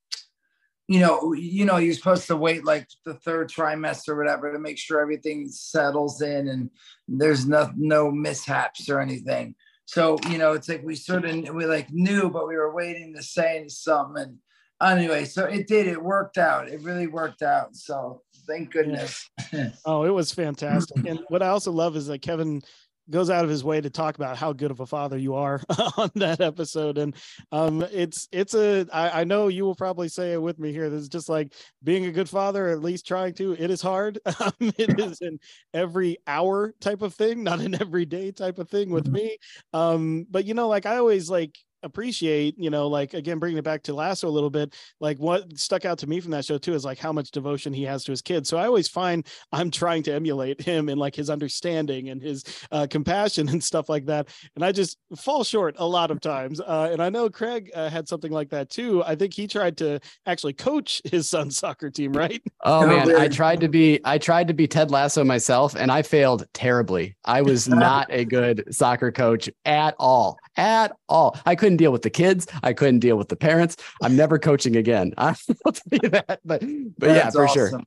[0.89, 4.59] you know, you know, you're supposed to wait like the third trimester or whatever to
[4.59, 6.71] make sure everything settles in and
[7.07, 9.55] there's no no mishaps or anything.
[9.85, 13.15] So you know, it's like we sort of we like knew, but we were waiting
[13.15, 14.39] to say something.
[14.81, 15.87] And anyway, so it did.
[15.87, 16.69] It worked out.
[16.69, 17.77] It really worked out.
[17.77, 19.29] So thank goodness.
[19.87, 21.07] Oh, it was fantastic.
[21.07, 22.61] And what I also love is that Kevin
[23.11, 25.63] goes out of his way to talk about how good of a father you are
[25.97, 26.99] on that episode.
[26.99, 27.15] And
[27.53, 30.91] um it's it's a I, I know you will probably say it with me here.
[30.91, 33.53] This is just like being a good father, at least trying to.
[33.53, 34.19] It is hard.
[34.41, 35.41] Um, it is an
[35.75, 39.37] every hour type of thing, not an everyday type of thing with me.
[39.73, 43.65] Um, but you know, like I always like appreciate you know like again bringing it
[43.65, 46.59] back to lasso a little bit like what stuck out to me from that show
[46.59, 49.27] too is like how much devotion he has to his kids so i always find
[49.53, 53.89] i'm trying to emulate him in like his understanding and his uh, compassion and stuff
[53.89, 57.29] like that and i just fall short a lot of times uh, and i know
[57.31, 61.29] craig uh, had something like that too i think he tried to actually coach his
[61.29, 64.67] son's soccer team right Oh No, man, I tried to be I tried to be
[64.67, 67.17] Ted Lasso myself and I failed terribly.
[67.25, 70.39] I was not a good soccer coach at all.
[70.57, 71.39] At all.
[71.47, 72.47] I couldn't deal with the kids.
[72.63, 73.77] I couldn't deal with the parents.
[74.03, 75.13] I'm never coaching again.
[75.19, 76.41] I'll tell you that.
[76.43, 76.63] But
[76.99, 77.67] but yeah, That's for sure.
[77.67, 77.85] awesome.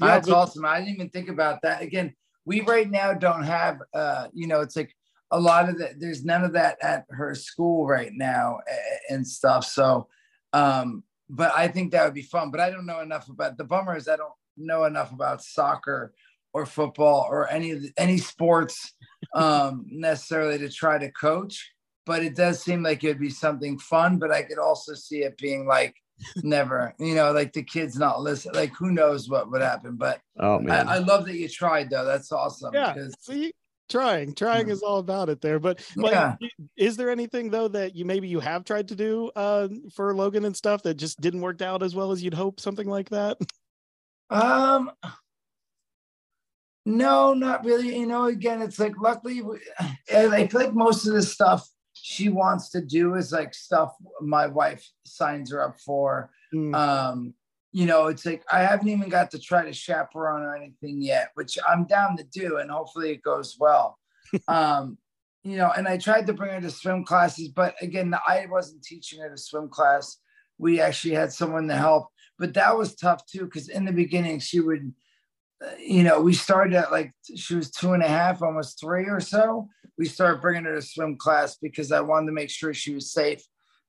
[0.00, 0.64] Yeah, That's but- awesome.
[0.64, 1.82] I didn't even think about that.
[1.82, 4.94] Again, we right now don't have uh, you know, it's like
[5.32, 8.60] a lot of that, there's none of that at her school right now
[9.10, 9.64] and stuff.
[9.64, 10.06] So
[10.52, 12.52] um, but I think that would be fun.
[12.52, 16.14] But I don't know enough about the bummer is I don't know enough about soccer
[16.52, 18.94] or football or any of the, any sports
[19.34, 21.72] um necessarily to try to coach.
[22.08, 25.36] But it does seem like it'd be something fun, but I could also see it
[25.38, 25.94] being like
[26.42, 28.52] never, you know, like the kids not listen.
[28.54, 29.94] Like who knows what would happen.
[29.94, 30.88] But Oh man.
[30.88, 32.04] I love that you tried though.
[32.04, 32.74] That's awesome.
[32.74, 32.96] Yeah.
[33.20, 33.52] see
[33.90, 36.36] trying trying is all about it there but like Yeah.
[36.76, 40.44] is there anything though that you maybe you have tried to do uh for logan
[40.44, 43.38] and stuff that just didn't work out as well as you'd hope something like that
[44.30, 44.90] Um,
[46.84, 47.98] no, not really.
[47.98, 49.42] You know, again, it's like luckily,
[49.78, 51.68] I feel like most of this stuff
[52.02, 56.30] she wants to do is like stuff my wife signs her up for.
[56.54, 57.34] Mm, Um,
[57.72, 61.30] you know, it's like I haven't even got to try to chaperone or anything yet,
[61.34, 63.98] which I'm down to do, and hopefully it goes well.
[64.48, 64.98] um,
[65.44, 68.82] you know, and I tried to bring her to swim classes, but again, I wasn't
[68.82, 70.18] teaching her to swim class.
[70.58, 72.08] We actually had someone to help,
[72.38, 74.92] but that was tough too, because in the beginning she would,
[75.64, 79.06] uh, you know, we started at like she was two and a half, almost three
[79.08, 79.68] or so.
[79.98, 83.12] We started bringing her to swim class because I wanted to make sure she was
[83.12, 83.42] safe.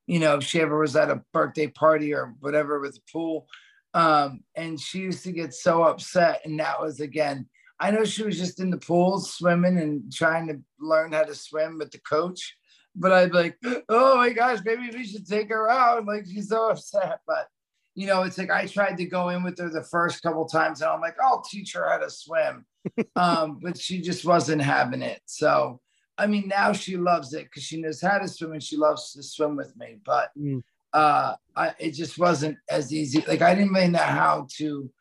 [0.08, 3.48] You know, if she ever was at a birthday party or whatever with the pool,
[3.94, 6.42] um, and she used to get so upset.
[6.46, 7.48] And that was again,
[7.80, 11.36] I know she was just in the pool swimming and trying to learn how to
[11.36, 12.56] swim with the coach.
[12.96, 16.06] But I'd be like, oh my gosh, maybe we should take her out.
[16.06, 17.20] Like she's so upset.
[17.28, 17.48] But
[17.96, 20.82] you know, it's like I tried to go in with her the first couple times
[20.82, 22.66] and I'm like, I'll teach her how to swim.
[23.16, 25.22] um, but she just wasn't having it.
[25.26, 25.82] So
[26.20, 29.14] I mean, now she loves it because she knows how to swim and she loves
[29.14, 30.00] to swim with me.
[30.06, 30.62] But Mm.
[30.94, 33.24] uh, I, it just wasn't as easy.
[33.28, 34.92] Like I didn't really know how to.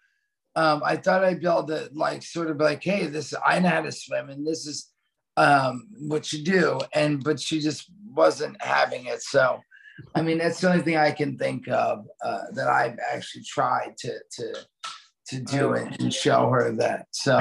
[0.56, 3.58] Um, I thought I'd be able to like sort of be like, hey, this I
[3.60, 4.90] know how to swim, and this is
[5.36, 6.78] um, what you do.
[6.94, 9.22] And but she just wasn't having it.
[9.22, 9.60] So,
[10.14, 13.96] I mean, that's the only thing I can think of uh, that I've actually tried
[13.98, 14.54] to to
[15.28, 17.06] to do it and show her that.
[17.12, 17.38] So.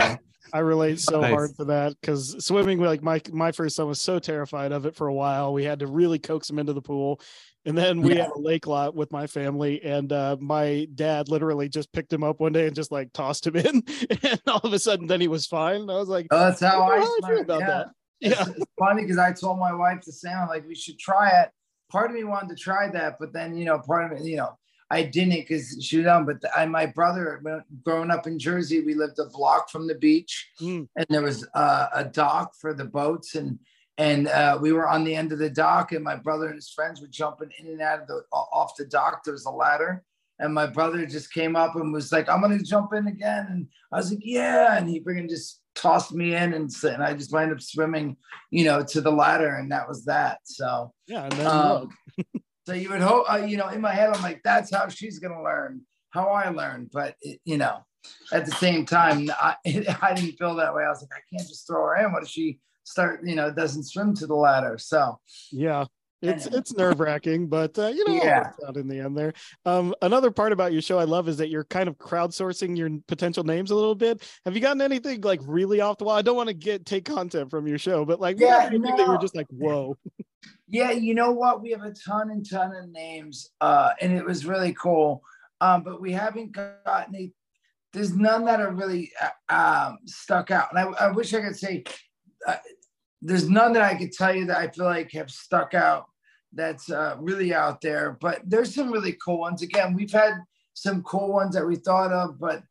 [0.53, 1.31] I relate so Nice.
[1.31, 4.95] hard to that because swimming, like my my first son was so terrified of it
[4.95, 5.53] for a while.
[5.53, 7.19] We had to really coax him into the pool,
[7.65, 8.23] and then we Yeah.
[8.23, 12.23] had a lake lot with my family, and uh, my dad literally just picked him
[12.23, 13.83] up one day and just like tossed him in,
[14.23, 15.81] and all of a sudden, then he was fine.
[15.81, 17.37] And I was like, Oh, that's how "What I do you swim.
[17.39, 17.67] about yeah.
[17.67, 17.87] that?"
[18.21, 20.35] It's, Yeah, it's funny because I told my wife the same.
[20.37, 21.49] I'm like, we should try it.
[21.91, 24.37] Part of me wanted to try that, but then you know, part of it, you
[24.37, 24.57] know,
[24.89, 26.25] I didn't because she was young.
[26.25, 27.41] But I, my brother,
[27.83, 30.87] growing up in Jersey, we lived a block from the beach, Mm.
[30.95, 33.59] and there was uh, a dock for the boats, and
[33.99, 36.69] and uh, we were on the end of the dock, and my brother and his
[36.69, 39.23] friends were jumping in and out of the off the dock.
[39.23, 40.03] There was a ladder,
[40.39, 43.67] and my brother just came up and was like, "I'm gonna jump in again," and
[43.91, 47.31] I was like, "Yeah," and he freaking just tossed me in, and, and I just
[47.33, 48.17] wound up swimming,
[48.51, 50.39] you know, to the ladder, and that was that.
[50.45, 51.89] So, yeah, and then um,
[52.67, 55.19] So you would hope, uh, you know, in my head, I'm like, that's how she's
[55.19, 56.89] gonna learn, how I learned.
[56.91, 57.85] But it, you know,
[58.33, 59.55] at the same time, I,
[60.01, 60.83] I didn't feel that way.
[60.83, 62.11] I was like, I can't just throw her in.
[62.11, 64.77] What if she start, you know, doesn't swim to the ladder?
[64.79, 65.17] So
[65.49, 65.85] yeah,
[66.21, 68.51] it's it's nerve wracking, but uh, you know, yeah.
[68.67, 69.33] out in the end there.
[69.65, 72.89] Um, another part about your show I love is that you're kind of crowdsourcing your
[73.07, 74.27] potential names a little bit.
[74.45, 76.15] Have you gotten anything like really off the wall?
[76.15, 78.97] I don't want to get take content from your show, but like, yeah, anything no.
[78.97, 79.95] that you're just like, whoa.
[80.69, 81.61] Yeah, you know what?
[81.61, 85.21] We have a ton and ton of names, uh, and it was really cool.
[85.61, 87.33] Um, but we haven't gotten any.
[87.93, 89.11] There's none that are really
[89.49, 91.83] uh, um, stuck out, and I, I wish I could say.
[92.45, 92.57] Uh,
[93.27, 96.05] there's none that I could tell you that I feel like have stuck out
[96.53, 98.17] that's uh, really out there.
[98.21, 99.61] But there's some really cool ones.
[99.61, 100.35] Again, we've had
[100.73, 102.63] some cool ones that we thought of, but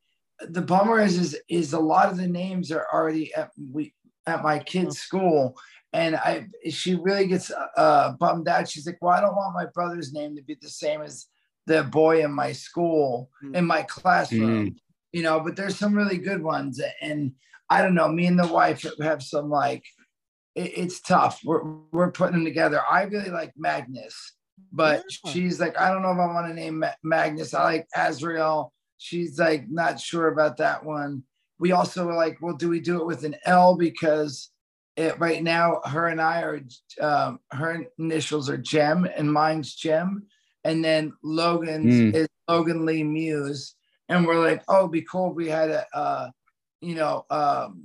[0.49, 3.93] the bummer is is, is a lot of the names are already at we
[4.27, 5.59] at my kid's school.
[5.93, 8.69] And I, she really gets uh, bummed out.
[8.69, 11.27] She's like, "Well, I don't want my brother's name to be the same as
[11.67, 13.55] the boy in my school, mm.
[13.55, 14.77] in my classroom." Mm.
[15.13, 17.33] You know, but there's some really good ones, and
[17.69, 18.09] I don't know.
[18.09, 19.85] Me and the wife have some like
[20.57, 21.41] it, it's tough.
[21.45, 22.81] We're we're putting them together.
[22.91, 24.33] I really like Magnus,
[24.73, 25.33] but yeah.
[25.33, 27.55] she's like, I don't know if I want to name Magnus.
[27.55, 28.73] I like Azrael.
[28.99, 31.23] She's like not sure about that one.
[31.59, 34.51] We also were like, well, do we do it with an L because
[34.97, 36.61] it, right now her and I are
[37.01, 40.25] um, her initials are Gem and mine's Gem,
[40.65, 42.15] and then Logan's mm.
[42.15, 43.75] is Logan Lee Mewes,
[44.09, 46.31] and we're like, oh, it'd be cool if we had a, uh,
[46.81, 47.83] you know, um,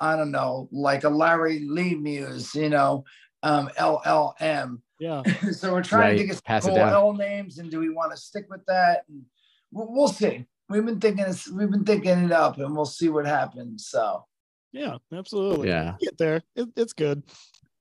[0.00, 3.04] I don't know, like a Larry Lee Mewes, you know,
[3.42, 4.80] um, LLM.
[4.98, 5.22] Yeah.
[5.52, 6.18] so we're trying right.
[6.18, 9.04] to get Pass cool L names, and do we want to stick with that?
[9.08, 9.22] And
[9.70, 10.46] we'll, we'll see.
[10.68, 13.88] We've been thinking, we've been thinking it up, and we'll see what happens.
[13.88, 14.24] So.
[14.72, 15.68] Yeah, absolutely.
[15.68, 16.42] Yeah, get there.
[16.54, 17.24] It, it's good.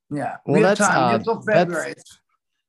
[0.09, 1.93] Yeah, well, we that's, have time uh, until February.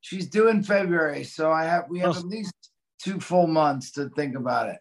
[0.03, 2.19] She's due in February, so I have we have oh.
[2.19, 2.55] at least
[3.03, 4.79] two full months to think about it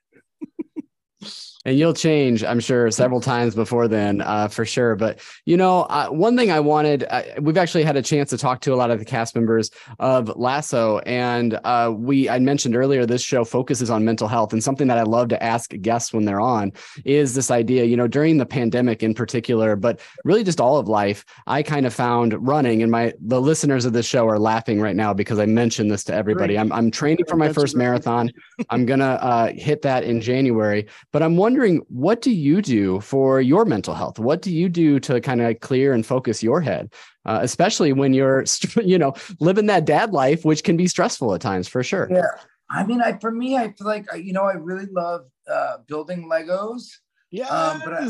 [1.65, 4.95] and you'll change i'm sure several times before then uh, for sure.
[4.95, 8.37] But you know uh, one thing i wanted uh, we've actually had a chance to
[8.37, 10.99] talk to a lot of the cast members of lasso.
[10.99, 14.53] And uh, we i mentioned earlier this show focuses on mental health.
[14.53, 16.71] And something that i love to ask guests when they're on
[17.05, 20.87] is this idea you know during the pandemic in particular but really just all of
[20.87, 22.81] life i kind of found running.
[22.81, 26.03] And my the listeners of this show are laughing right now because i mentioned this
[26.05, 26.57] to everybody.
[26.57, 28.31] I'm, I'm training for my first marathon.
[28.69, 30.87] i'm gonna uh, hit that in january.
[31.11, 34.19] But i'm wondering wondering what do you do for your mental health?
[34.19, 36.93] What do you do to kind of clear and focus your head,
[37.25, 38.45] uh, especially when you're,
[38.83, 42.07] you know, living that dad life, which can be stressful at times for sure.
[42.11, 42.29] Yeah.
[42.69, 45.21] I mean, I for me, I feel like you know, I really love
[45.51, 46.83] uh, building Legos.
[47.31, 48.07] Yeah, um, but I,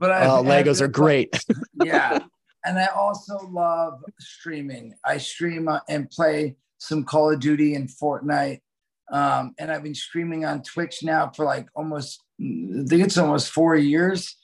[0.00, 1.32] but I, oh, Legos are great.
[1.84, 2.18] yeah,
[2.64, 4.94] and I also love streaming.
[5.04, 8.62] I stream uh, and play some Call of Duty and Fortnite,
[9.10, 13.50] um, and I've been streaming on Twitch now for like almost I think it's almost
[13.50, 14.36] four years.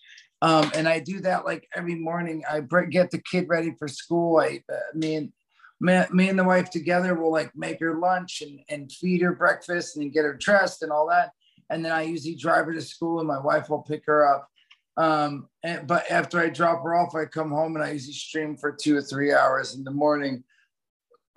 [0.43, 2.45] Um, and I do that like every morning.
[2.49, 2.61] I
[2.91, 4.39] get the kid ready for school.
[4.39, 5.33] I, uh, me and
[5.81, 9.35] me, me, and the wife together will like make her lunch and, and feed her
[9.35, 11.31] breakfast and get her dressed and all that.
[11.71, 14.49] And then I usually drive her to school and my wife will pick her up.
[14.97, 18.57] Um, and, but after I drop her off, I come home and I usually stream
[18.57, 20.45] for two or three hours in the morning,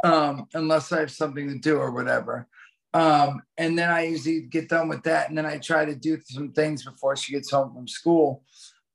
[0.03, 2.47] um, unless I have something to do or whatever.
[2.93, 6.17] Um, and then I usually get done with that, and then I try to do
[6.25, 8.43] some things before she gets home from school.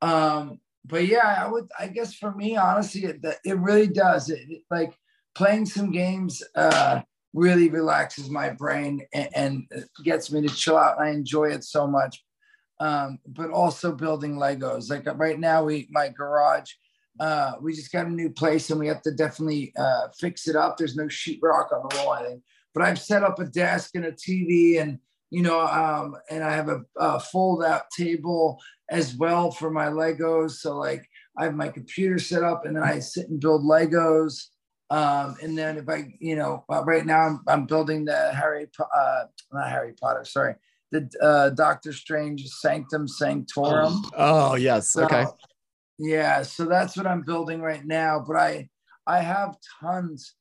[0.03, 4.29] Um, but yeah, I would, I guess for me, honestly, it, it really does.
[4.31, 4.95] It, it, like
[5.35, 9.69] playing some games uh, really relaxes my brain and, and,
[10.05, 11.01] gets me to chill out.
[11.01, 12.23] I enjoy it so much.
[12.81, 14.91] Um, but also building Legos.
[14.91, 16.71] Like right now, we my garage.
[17.21, 20.57] Uh, we just got a new place and we have to definitely uh, fix it
[20.57, 20.77] up.
[20.77, 22.13] There's no sheetrock on the wall.
[22.13, 22.43] I think
[22.75, 24.99] but I've set up a desk and a TV and
[25.35, 29.87] you know, um, and I have a, a fold out table as well for my
[29.87, 30.53] Legos.
[30.53, 31.05] So like
[31.37, 34.47] I have my computer set up and then I sit and build Legos.
[34.91, 39.25] Um, and then if I, you know, right now I'm, I'm building the Harry, uh,
[39.53, 40.55] not Harry Potter, sorry,
[40.93, 44.03] the uh, Doctor Strange Sanctum Sanctorum.
[44.17, 45.25] Oh, oh yes, so, okay.
[45.99, 48.23] Yeah, so that's what I'm building right now.
[48.25, 48.69] But I,
[49.05, 50.35] I have tons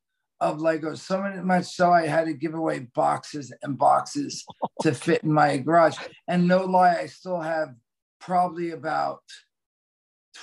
[0.43, 4.45] of Legos, so much so I had to give away boxes and boxes
[4.81, 5.97] to fit in my garage.
[6.27, 7.73] And no lie, I still have
[8.19, 9.21] probably about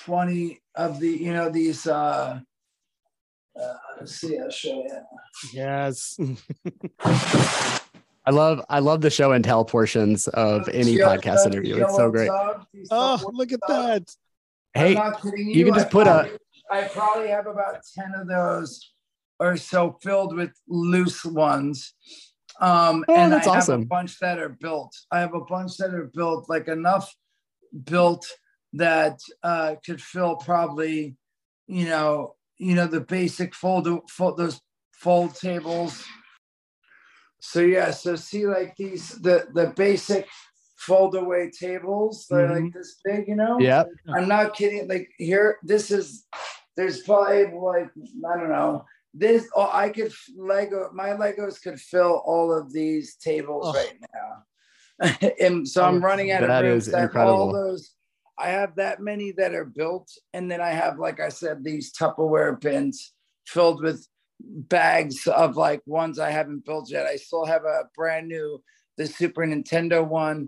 [0.05, 2.41] 20 of the, you know, these uh
[3.61, 5.01] uh, let's see, I'll show you.
[5.53, 6.19] Yes.
[7.01, 11.83] I love I love the show and tell portions of any podcast interview.
[11.83, 12.31] It's so great.
[12.91, 14.15] Oh, look at that.
[14.73, 15.33] Hey, you.
[15.37, 15.65] you.
[15.67, 16.31] can just I put probably,
[16.71, 18.93] a I probably have about 10 of those
[19.41, 21.95] or so filled with loose ones.
[22.61, 23.83] Um, Oh, and that's I have awesome.
[23.83, 24.95] a bunch that are built.
[25.11, 27.13] I have a bunch that are built, like enough
[27.85, 28.27] built
[28.75, 31.17] that uh, could fill probably,
[31.67, 34.61] you know, you know the basic fold, fold those
[34.93, 36.05] fold tables.
[37.41, 40.29] So yeah, so see like these the the basic
[40.77, 42.27] fold away tables.
[42.29, 43.57] They're like this big, you know.
[43.59, 43.85] Yeah.
[44.15, 44.87] I'm not kidding.
[44.87, 46.27] Like here, this is
[46.77, 47.91] there's probably like
[48.31, 48.85] I don't know.
[49.13, 53.73] This oh, I could Lego my Legos could fill all of these tables Oh.
[53.73, 55.19] right now.
[55.41, 56.79] and so I'm running out of That room.
[56.79, 57.95] is So I have All those
[58.39, 61.93] I have that many that are built, and then I have, like I said, these
[61.93, 63.13] Tupperware bins
[63.47, 64.07] filled with
[64.41, 67.05] bags of like ones I haven't built yet.
[67.07, 68.63] I still have a brand new
[68.97, 70.47] the Super Nintendo one.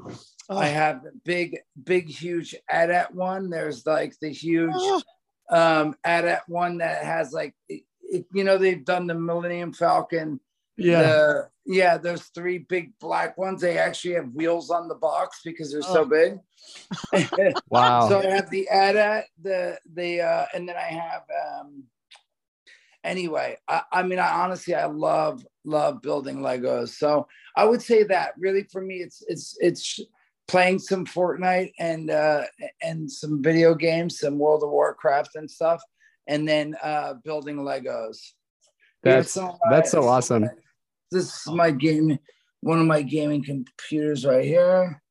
[0.48, 3.50] Oh, I have the big, big, huge AT-AT one.
[3.50, 5.02] There's like the huge oh,
[5.50, 7.54] um AT-AT one that has like
[8.32, 10.40] you know they've done the Millennium Falcon.
[10.76, 11.02] Yeah.
[11.02, 13.60] the- yeah, those three big black ones.
[13.60, 16.04] They actually have wheels on the box because they're so Oh.
[16.04, 16.38] big.
[17.70, 18.08] Wow.
[18.08, 21.84] So I have the AT-AT, the the uh, and then I have um
[23.04, 26.90] anyway, I, I mean I honestly I love love building Legos.
[26.90, 30.00] So I would say that really for me it's it's it's
[30.48, 32.44] playing some Fortnite and uh
[32.82, 35.80] and some video games, some World of Warcraft and stuff,
[36.26, 38.18] and then uh building Legos.
[39.02, 40.48] That's some of my- that's so awesome.
[41.10, 42.18] This is my game,
[42.60, 45.02] one of my gaming computers right here.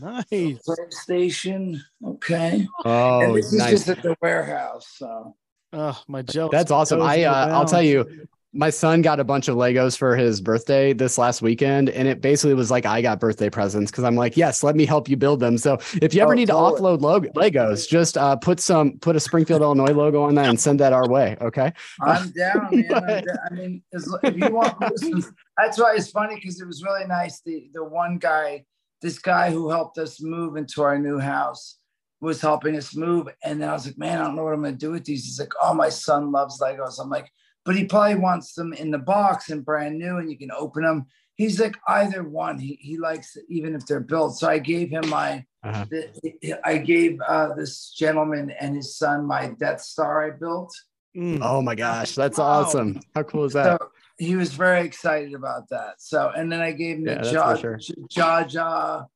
[0.00, 0.24] nice.
[0.66, 1.80] PlayStation.
[2.04, 2.66] Okay.
[2.84, 4.86] Oh, and this is just at the warehouse.
[4.96, 5.36] So
[5.72, 6.52] Oh, my jealous.
[6.52, 7.02] That's awesome.
[7.02, 10.92] I uh, I'll tell you, my son got a bunch of Legos for his birthday
[10.92, 14.36] this last weekend, and it basically was like I got birthday presents because I'm like,
[14.36, 15.58] yes, let me help you build them.
[15.58, 16.76] So if you ever Oh, need totally.
[16.76, 20.48] to offload log- Legos, just uh, put some put a Springfield, Illinois logo on that
[20.48, 21.36] and send that our way.
[21.40, 21.72] Okay.
[22.00, 22.94] I'm down, man.
[22.94, 23.38] I'm down.
[23.50, 27.40] I mean, as, if you want, that's why it's funny because it was really nice.
[27.44, 28.64] The the one guy,
[29.02, 31.78] this guy who helped us move into our new house,
[32.20, 34.62] was helping us move, and then I was like, man, I don't know what I'm
[34.62, 35.24] gonna do with these.
[35.24, 37.00] He's like, oh, my son loves Legos.
[37.00, 37.30] I'm like,
[37.64, 40.82] but he probably wants them in the box and brand new, and you can open
[40.82, 41.06] them.
[41.36, 42.58] He's like, either one.
[42.58, 44.36] He he likes it, even if they're built.
[44.38, 45.44] So I gave him my.
[45.64, 45.86] Uh-huh.
[45.90, 50.72] the- I gave uh, this gentleman and his son my Death Star I built.
[51.16, 51.38] Mm.
[51.42, 52.44] Oh my gosh, that's Wow.
[52.62, 53.00] awesome.
[53.14, 53.80] How cool is that?
[53.80, 53.88] So
[54.18, 55.94] he was very excited about that.
[56.02, 57.78] So, and then I gave him Yeah, the that's Jaw, sure.
[58.10, 59.06] Jaw Jaw,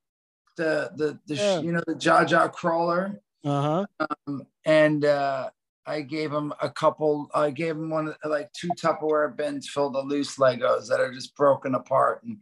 [0.56, 1.60] the the the Yeah.
[1.60, 3.84] you know the Jaw Jaw crawler, Uh-huh.
[4.26, 5.50] um, and uh,
[5.88, 7.28] I gave him a couple.
[7.34, 11.34] I gave him one like two Tupperware bins filled of loose Legos that are just
[11.34, 12.38] broken apart and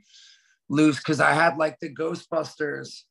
[0.69, 3.03] loose because I had like the Ghostbusters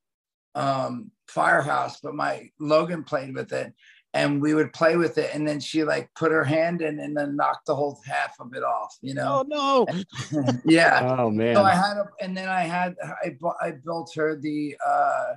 [0.55, 3.73] um firehouse but my logan played with it
[4.13, 7.15] and we would play with it and then she like put her hand in and
[7.15, 9.85] then knocked the whole half of it off you know Oh
[10.31, 10.53] no.
[10.65, 11.55] yeah Oh man.
[11.55, 15.33] so i had a, and then i had i bu- i built her the uh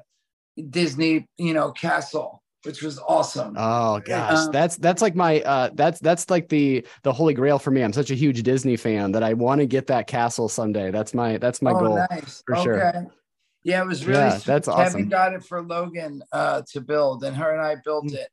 [0.71, 5.71] disney you know castle which was awesome Oh gosh, Um, that's that's like my uh
[5.73, 7.83] that's that's like the the holy grail for me.
[7.83, 10.91] I'm such a huge Disney fan that I want to get that castle someday.
[10.91, 12.07] That's my that's my oh, goal.
[12.11, 12.43] nice.
[12.47, 12.87] for sure.
[12.89, 13.07] Okay.
[13.65, 14.47] Yeah, it was really Yeah, sweet.
[14.47, 15.09] that's Kevin awesome.
[15.09, 18.15] got it for Logan uh, to build, and her and I built Mm.
[18.15, 18.29] it.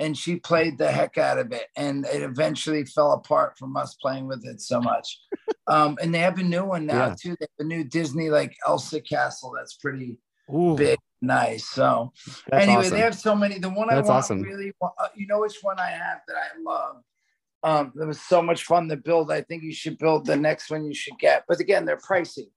[0.00, 3.94] And she played the heck out of it, and it eventually fell apart from us
[3.94, 5.18] playing with it so much.
[5.66, 7.14] um, and they have a new one now Yeah.
[7.20, 7.36] too.
[7.40, 10.18] They have a new Disney like Elsa Castle that's pretty
[10.54, 10.74] Ooh.
[10.76, 11.64] big, nice.
[11.68, 12.12] So
[12.48, 12.94] That's anyway, awesome.
[12.94, 13.58] they have so many.
[13.58, 14.42] The one I That's want awesome.
[14.42, 16.96] really, uh, you know, which one I have that I love.
[17.64, 19.32] Um, it was so much fun to build.
[19.32, 21.44] I think you should build the next one you should get.
[21.48, 22.50] But again, they're pricey.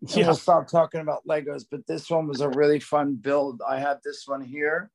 [0.00, 0.26] And Yeah.
[0.26, 1.64] we'll stop talking about Legos.
[1.70, 3.60] But this one was a really fun build.
[3.68, 4.90] I have this one here.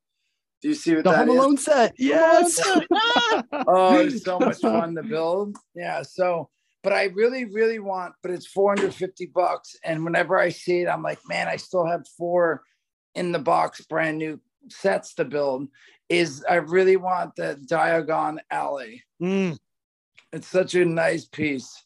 [0.60, 1.36] Do you see what the that Home is?
[1.36, 1.94] Alone set.
[1.98, 2.60] Yes.
[3.52, 5.56] Oh, so much fun to build.
[5.74, 6.02] Yeah.
[6.02, 6.48] So,
[6.84, 9.74] but I really, really want, but it's 450 bucks.
[9.82, 12.62] And whenever I see it, I'm like, man, I still have four
[13.14, 15.68] in the box, brand new sets to build.
[16.10, 19.02] Is I really want the Diagon Alley.
[19.20, 19.56] Mm.
[20.30, 21.82] It's such a nice piece.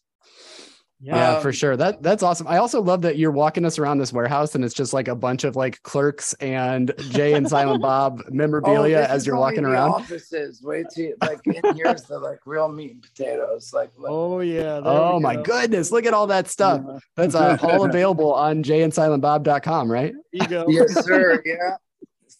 [1.00, 1.76] Yeah, Um, for sure.
[1.76, 2.48] That that's awesome.
[2.48, 5.14] I also love that you're walking us around this warehouse and it's just like a
[5.14, 9.70] bunch of like clerks and Jay and Silent Bob memorabilia Oh, as you're walking the
[9.70, 9.90] around.
[9.92, 10.60] Offices.
[10.60, 13.70] Wait till like in here's the like real meat and potatoes.
[13.72, 14.80] Like, like Oh yeah.
[14.84, 15.42] Oh my go.
[15.44, 16.82] goodness, look at all that stuff.
[17.14, 20.12] That's uh, all available on jayandsilentbob.com, right?
[20.32, 20.64] There you go.
[20.68, 21.40] yes, sir.
[21.46, 21.76] Yeah.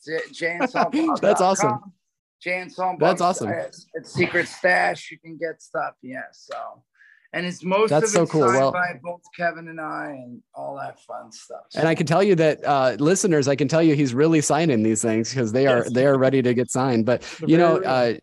[0.04, 1.18] J- jayandsilentbob.com.
[1.22, 1.78] That's awesome.
[2.44, 2.98] jayandsilentbob.
[2.98, 3.50] That's awesome.
[3.50, 5.11] It's, it's Secret Stash.
[5.12, 5.94] You can get stuff.
[6.02, 6.22] Yeah.
[6.32, 6.82] So,
[7.33, 8.43] and it's most That's of so it cool.
[8.43, 11.61] signed Well- by both Kevin and I, and all that fun stuff.
[11.74, 14.83] And I can tell you that uh, listeners, I can tell you he's really signing
[14.83, 15.93] these things because they are Yes.
[15.93, 17.07] they are ready to get signed.
[17.07, 18.14] But They're you know, uh,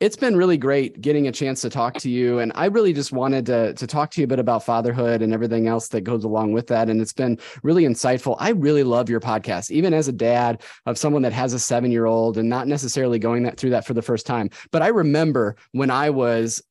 [0.00, 2.38] it's been really great getting a chance to talk to you.
[2.38, 5.32] And I really just wanted to, to talk to you a bit about fatherhood and
[5.34, 6.88] everything else that goes along with that.
[6.88, 8.36] And it's been really insightful.
[8.38, 11.90] I really love your podcast, even as a dad of someone that has a seven
[11.90, 14.50] year old and not necessarily going that through that for the first time.
[14.70, 16.62] But I remember when I was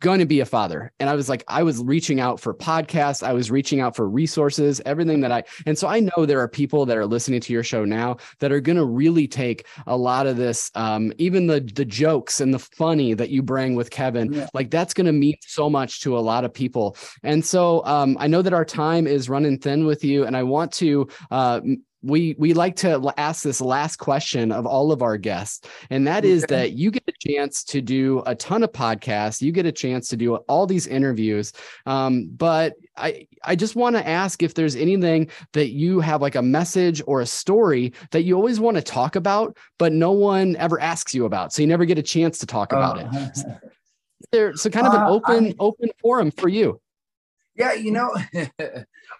[0.00, 0.92] going to be a father.
[0.98, 4.08] And I was like, I was reaching out for podcasts, I was reaching out for
[4.08, 7.52] resources, everything that I, and so I know there are people that are listening to
[7.52, 11.46] your show now that are going to really take a lot of this, um, even
[11.46, 14.48] the the jokes and the funny that you bring with Kevin, yeah.
[14.52, 16.96] like that's going to mean so much to a lot of people.
[17.22, 20.42] And so um, I know that our time is running thin with you, and I
[20.42, 21.60] want to uh,
[22.02, 26.24] we we like to ask this last question of all of our guests and that
[26.24, 29.72] is that you get a chance to do a ton of podcasts you get a
[29.72, 31.52] chance to do all these interviews
[31.86, 36.36] um, but i i just want to ask if there's anything that you have like
[36.36, 40.54] a message or a story that you always want to talk about but no one
[40.56, 43.36] ever asks you about so you never get a chance to talk about it.
[43.36, 43.58] So,
[44.32, 46.80] there so kind of an uh, open I, open forum for you.
[47.56, 48.14] Yeah you know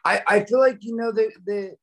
[0.05, 1.76] i i feel like you know the the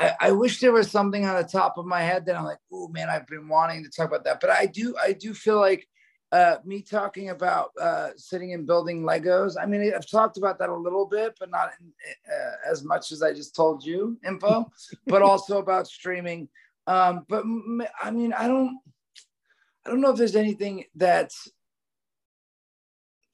[0.00, 2.58] I, I, wish there was something on the top of my head that I'm like,
[2.72, 4.40] oh man, I've been wanting to talk about that.
[4.40, 5.86] But I do, I do feel like
[6.32, 9.56] uh, me talking about uh, sitting and building Legos.
[9.60, 11.92] I mean, I've talked about that a little bit, but not in,
[12.32, 14.70] uh, as much as I just told you info,
[15.06, 16.48] but also about streaming.
[16.86, 17.44] Um, but
[18.02, 18.78] I mean, I don't,
[19.84, 21.48] I don't know if there's anything that's.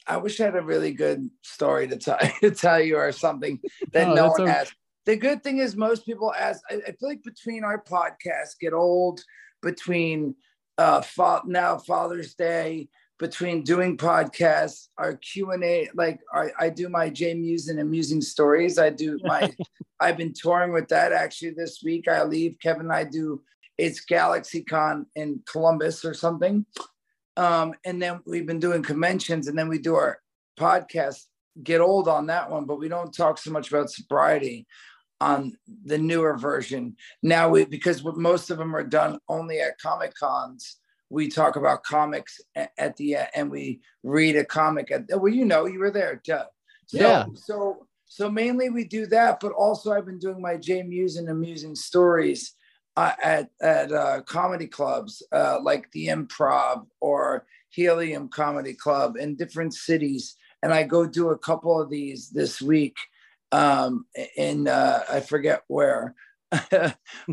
[0.08, 3.60] I wish I had a really good story to tell, to tell you or something
[3.92, 4.72] that oh, no one a- has
[5.06, 8.72] the good thing is most people ask I, I feel like between our podcasts get
[8.72, 9.22] old
[9.62, 10.34] between
[10.76, 12.88] uh fa- now father's day
[13.18, 18.78] between doing podcasts our q&a like I, I do my j mewes and amusing stories.
[18.78, 19.54] I do my
[20.00, 22.08] i've been touring with that actually this week.
[22.08, 23.42] I leave kevin and i do
[23.78, 26.64] it's galaxycon in columbus or something.
[27.36, 30.18] Um, and then we've been doing conventions and then we do our
[30.58, 31.24] podcast
[31.62, 34.66] get old on that one but we don't talk so much about sobriety
[35.20, 36.96] on the newer version.
[37.22, 40.76] Now we because most of them are done only at Comic Cons.
[41.08, 45.44] We talk about comics at the end, and we read a comic at well, you
[45.44, 46.20] know, you were there,
[46.86, 47.26] So, yeah.
[47.34, 51.28] So so mainly we do that, but also I've been doing my J Mewes and
[51.28, 52.54] amusing stories
[52.96, 59.36] uh, at at uh, comedy clubs uh, like the Improv or Helium Comedy Club in
[59.36, 62.96] different cities, and I go do a couple of these this week
[63.52, 66.14] um, in uh, I forget where,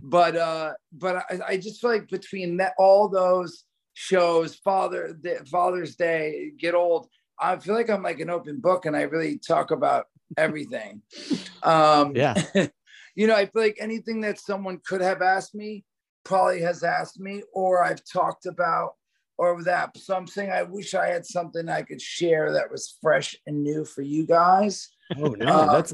[0.04, 5.18] but uh, but I, I, just feel like between that all those shows, Father
[5.52, 7.08] Father's Day, Get Old,
[7.40, 10.06] I feel like I'm like an open book, and I really talk about
[10.38, 11.02] everything.
[11.64, 12.42] um, yeah,
[13.16, 15.84] you know, I feel like anything that someone could have asked me
[16.24, 18.94] probably has asked me, or I've talked about.
[19.36, 23.00] Or that, so I'm saying I wish I had something I could share that was
[23.02, 24.93] fresh and new for you guys.
[25.18, 25.94] Oh no, uh, that's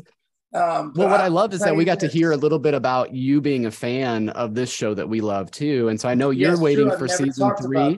[0.52, 3.14] um, well, what I love is that we got to hear a little bit about
[3.14, 5.90] you being a fan of this show that we love too.
[5.90, 7.98] And so I know you're yes, waiting for season three.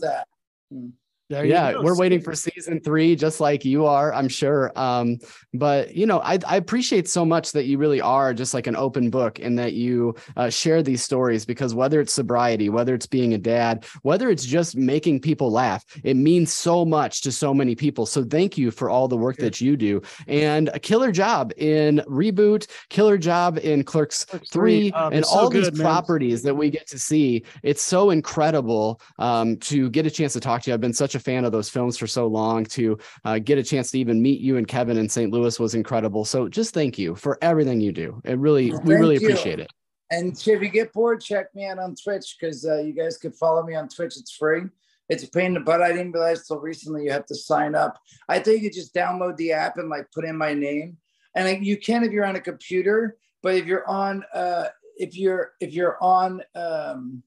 [1.31, 4.69] There yeah, we're waiting for season three, just like you are, I'm sure.
[4.77, 5.17] Um,
[5.53, 8.75] but you know, I, I, appreciate so much that you really are just like an
[8.75, 13.05] open book and that you uh, share these stories because whether it's sobriety, whether it's
[13.05, 17.53] being a dad, whether it's just making people laugh, it means so much to so
[17.53, 18.05] many people.
[18.05, 22.03] So thank you for all the work that you do and a killer job in
[22.09, 26.69] reboot, killer job in Clerks three, um, and all so these good, properties that we
[26.69, 27.45] get to see.
[27.63, 30.73] It's so incredible um, to get a chance to talk to you.
[30.73, 32.65] I've been such a fan of those films for so long.
[32.65, 35.31] To uh, get a chance to even meet you and Kevin in St.
[35.31, 36.25] Louis was incredible.
[36.25, 38.21] So just thank you for everything you do.
[38.25, 39.27] It really, well, we really you.
[39.27, 39.71] appreciate it.
[40.11, 43.31] And if you get bored, check me out on Twitch because uh, you guys can
[43.31, 44.17] follow me on Twitch.
[44.17, 44.63] It's free.
[45.07, 45.81] It's a pain in the butt.
[45.81, 47.97] I didn't realize till recently you have to sign up.
[48.29, 50.97] I think you just download the app and like put in my name.
[51.35, 54.65] And you can if you're on a computer, but if you're on uh,
[54.97, 57.23] if you're if you're on um,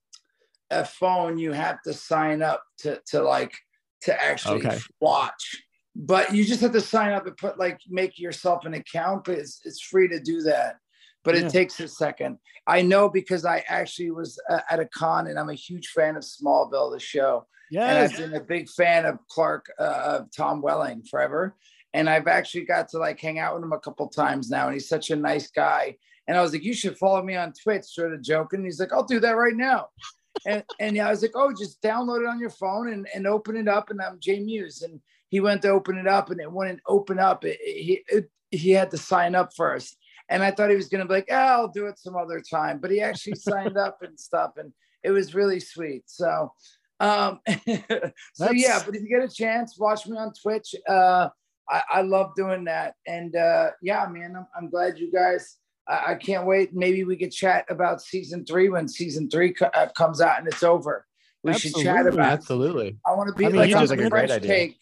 [0.70, 3.54] a phone, you have to sign up to to like
[4.04, 4.78] to actually okay.
[5.00, 5.62] watch.
[5.96, 9.38] But you just have to sign up and put like make yourself an account, but
[9.38, 10.76] it's, it's free to do that.
[11.22, 11.46] But yeah.
[11.46, 12.38] it takes a second.
[12.66, 16.16] I know because I actually was uh, at a con and I'm a huge fan
[16.16, 17.46] of Smallville, the show.
[17.70, 17.86] Yeah.
[17.86, 21.56] And I've been a big fan of Clark, uh, of Tom Welling forever.
[21.94, 24.66] And I've actually got to like hang out with him a couple times now.
[24.66, 25.96] And he's such a nice guy.
[26.26, 28.64] And I was like, you should follow me on Twitch, sort of joking.
[28.64, 29.88] He's like, I'll do that right now
[30.46, 33.56] and and I was like, oh, just download it on your phone and, and open
[33.56, 33.90] it up.
[33.90, 34.82] And I'm J Mewes.
[34.82, 37.44] And he went to open it up and it wouldn't open up.
[37.44, 39.96] It, he it, he had to sign up first.
[40.28, 42.78] And I thought he was gonna be like, oh, I'll do it some other time.
[42.78, 44.52] But he actually signed up and stuff.
[44.56, 44.72] And
[45.02, 46.04] it was really sweet.
[46.06, 46.52] So
[47.00, 47.40] Um,
[48.34, 50.74] so yeah, but if you get a chance, watch me on Twitch.
[50.88, 51.28] Uh,
[51.68, 55.56] I, I love doing that, and uh, yeah, man, I'm, I'm glad you guys.
[55.88, 56.74] I, I can't wait.
[56.74, 60.48] Maybe we could chat about season three when season three co- uh, comes out and
[60.48, 61.06] it's over.
[61.42, 62.26] We should chat about.
[62.26, 62.32] it.
[62.32, 62.96] Absolutely.
[63.06, 64.48] I want to be I mean, like on like a great fresh idea.
[64.48, 64.78] take.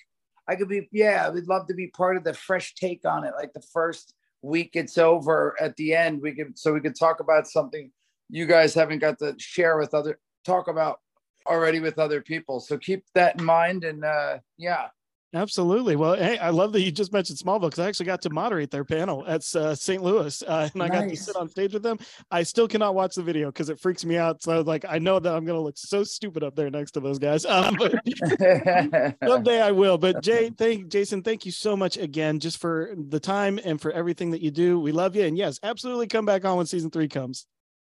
[0.49, 3.33] I could be, yeah, we'd love to be part of the fresh take on it.
[3.37, 7.21] Like the first week it's over at the end, we could so we could talk
[7.21, 7.91] about something
[8.29, 11.01] you guys haven't got to share with other talk about
[11.47, 12.61] already with other people.
[12.61, 14.89] So keep that in mind and uh yeah.
[15.35, 15.97] Absolutely.
[15.97, 18.71] Well, hey, I love that you just mentioned Smallville because I actually got to moderate
[18.71, 20.03] their panel at uh, St.
[20.03, 21.99] Louis, uh, and I got to sit on stage with them.
[22.31, 24.43] I still cannot watch the video because it freaks me out.
[24.43, 26.69] So, I was like, I know that I'm going to look so stupid up there
[26.69, 27.47] next to those guys.
[27.47, 27.79] Um,
[29.25, 29.97] someday I will.
[29.97, 33.91] But Jay, thank Jason, thank you so much again, just for the time and for
[33.91, 34.79] everything that you do.
[34.79, 37.47] We love you, and yes, absolutely come back on when season three comes.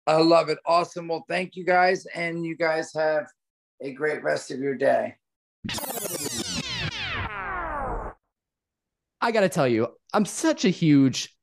[0.06, 0.58] I love it.
[0.66, 1.08] Awesome.
[1.08, 3.26] Well, thank you guys and you guys have
[3.80, 5.16] a great rest of your day.
[9.22, 11.34] I got to tell you, I'm such a huge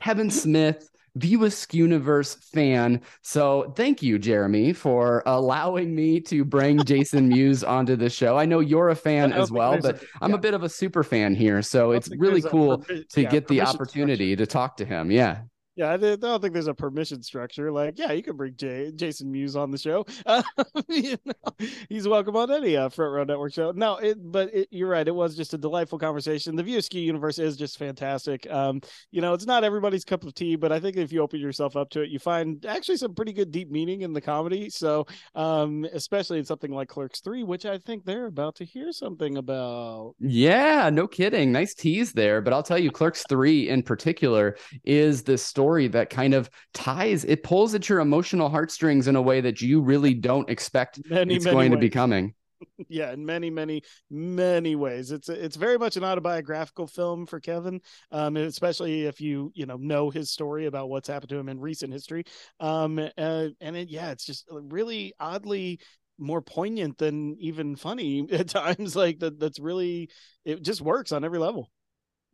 [0.00, 3.00] Kevin Smith View Universe fan.
[3.22, 8.38] So thank you, Jeremy, for allowing me to bring Jason Mewes onto the show.
[8.38, 10.36] I know you're a fan as well, but I'm yeah.
[10.36, 11.60] a bit of a super fan here.
[11.60, 15.10] So it's really there's a cool to yeah, get the opportunity to talk to him.
[15.10, 15.40] Yeah.
[15.78, 17.70] Yeah, I don't think there's a permission structure.
[17.70, 20.04] Like, yeah, you can bring Jay, Jason Mewes on the show.
[20.26, 20.42] Uh,
[20.88, 23.70] you know, he's welcome on any uh, Front Row Network show.
[23.70, 25.06] No, it, but it, you're right.
[25.06, 26.54] It was just a delightful conversation.
[26.54, 28.50] The View Askew universe is just fantastic.
[28.50, 31.40] Um, you know, it's not everybody's cup of tea, but I think if you open
[31.40, 34.68] yourself up to it, you find actually some pretty good deep meaning in the comedy.
[34.68, 38.92] So, um, especially in something like Clerks Three, which I think they're about to hear
[38.92, 40.14] something about.
[40.18, 41.52] Yeah, no kidding.
[41.52, 42.42] Nice tease there.
[42.42, 47.24] But I'll tell you, Clerks 3 in particular is this story that kind of ties,
[47.24, 51.36] it pulls at your emotional heartstrings in a way that you really don't expect Many,
[51.36, 52.34] it's many going to be coming.
[52.88, 55.12] yeah in many many many ways.
[55.12, 59.76] It's it's very much an autobiographical film for kevin um especially if you you know
[59.76, 62.24] know his story about what's happened to him in recent history.
[62.58, 65.80] Um uh, and it, yeah it's just really oddly
[66.18, 68.96] more poignant than even funny at times.
[68.96, 70.10] Like that that's really
[70.44, 71.70] it just works on every level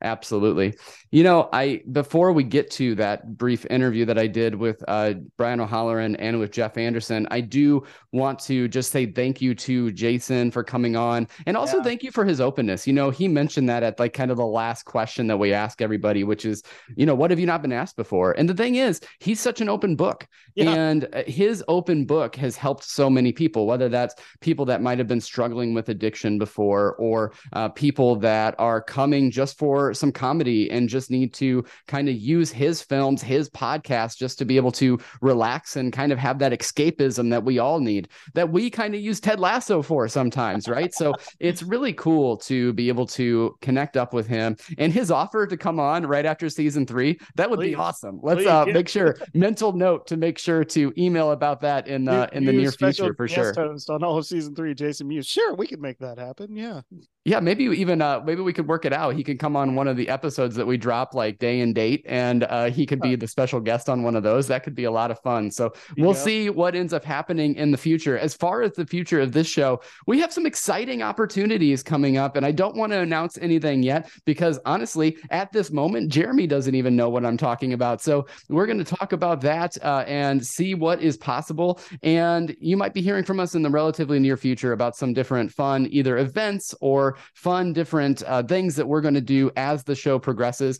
[0.05, 0.75] Absolutely.
[1.11, 5.15] You know, I before we get to that brief interview that I did with uh,
[5.39, 9.91] Brian O'Halloran and with Jeff Anderson, I do want to just say thank you to
[9.93, 11.85] Jason for coming on, and also Yeah.
[11.85, 12.87] thank you for his openness.
[12.87, 15.81] You know, he mentioned that at like kind of the last question that we ask
[15.81, 16.63] everybody, which is,
[16.97, 18.33] you know, what have you not been asked before?
[18.33, 20.75] And the thing is, he's such an open book, Yeah.
[20.75, 24.99] and uh, his open book has helped so many people, whether that's people that might
[24.99, 30.13] have been struggling with addiction before, or uh, people that are coming just for some
[30.13, 34.57] comedy and just need to kind of use his films, his podcast, just to be
[34.57, 38.71] able to relax and kind of have that escapism that we all need, that we
[38.71, 40.93] kind of use Ted Lasso for sometimes, right?
[40.95, 45.47] so it's really cool to be able to connect up with him and his offer
[45.47, 47.19] to come on right after season three.
[47.37, 47.71] That would Please.
[47.71, 48.21] be awesome.
[48.23, 48.73] Let's Please, uh, yeah.
[48.75, 52.45] make sure mental note to make sure to email about that in uh, You- in
[52.45, 53.53] the near future for sure.
[53.55, 56.81] host on all of season three jason mewes sure we could make that happen yeah
[57.27, 59.15] Yeah, maybe even uh maybe we could work it out.
[59.15, 62.05] He could come on one of the episodes that we drop like day and date
[62.07, 64.47] and uh he could be the special guest on one of those.
[64.49, 65.51] That could be a lot of fun.
[65.51, 66.19] So we'll go.
[66.19, 68.19] see what ends up happening in the future.
[68.19, 72.37] As far as the future of this show, we have some exciting opportunities coming up
[72.37, 76.75] and I don't want to announce anything yet because honestly, at this moment Jeremy doesn't
[76.75, 78.03] even know what I'm talking about.
[78.03, 82.77] So we're going to talk about that uh, and see what is possible and you
[82.77, 86.19] might be hearing from us in the relatively near future about some different fun either
[86.19, 90.79] events or fun different uh, things that we're going to do as the show progresses.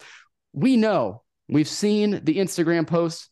[0.53, 3.29] We know we've seen the Instagram posts.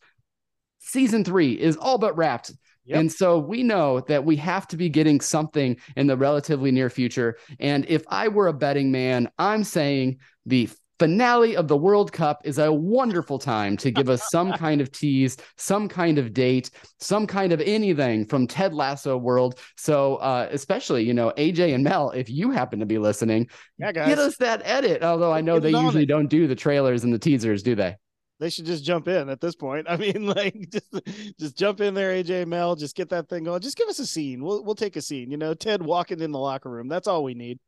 [0.79, 2.51] Season three is all but wrapped.
[2.85, 2.99] Yep.
[2.99, 6.89] And so we know that we have to be getting something in the relatively near
[6.89, 7.37] future.
[7.59, 10.69] And if I were a betting man, I'm saying the
[10.99, 14.91] finale of the World Cup is a wonderful time to give us some kind of
[14.91, 16.69] tease, some kind of date,
[16.99, 19.59] some kind of anything from Ted Lasso world.
[19.77, 23.91] So, uh, especially, you know, AJ and Mel, if you happen to be listening, yeah
[23.91, 25.03] guys get us that edit.
[25.03, 26.07] Although I know they usually it.
[26.07, 27.95] don't do the trailers and the teasers, do they?
[28.43, 29.85] they should just jump in at this point.
[29.89, 30.91] I mean, like just
[31.39, 33.61] just jump in there, AJ Mel, just get that thing going.
[33.61, 34.43] Just give us a scene.
[34.43, 35.31] We'll we'll take a scene.
[35.31, 36.87] You know, Ted walking in the locker room.
[36.87, 37.59] That's all we need.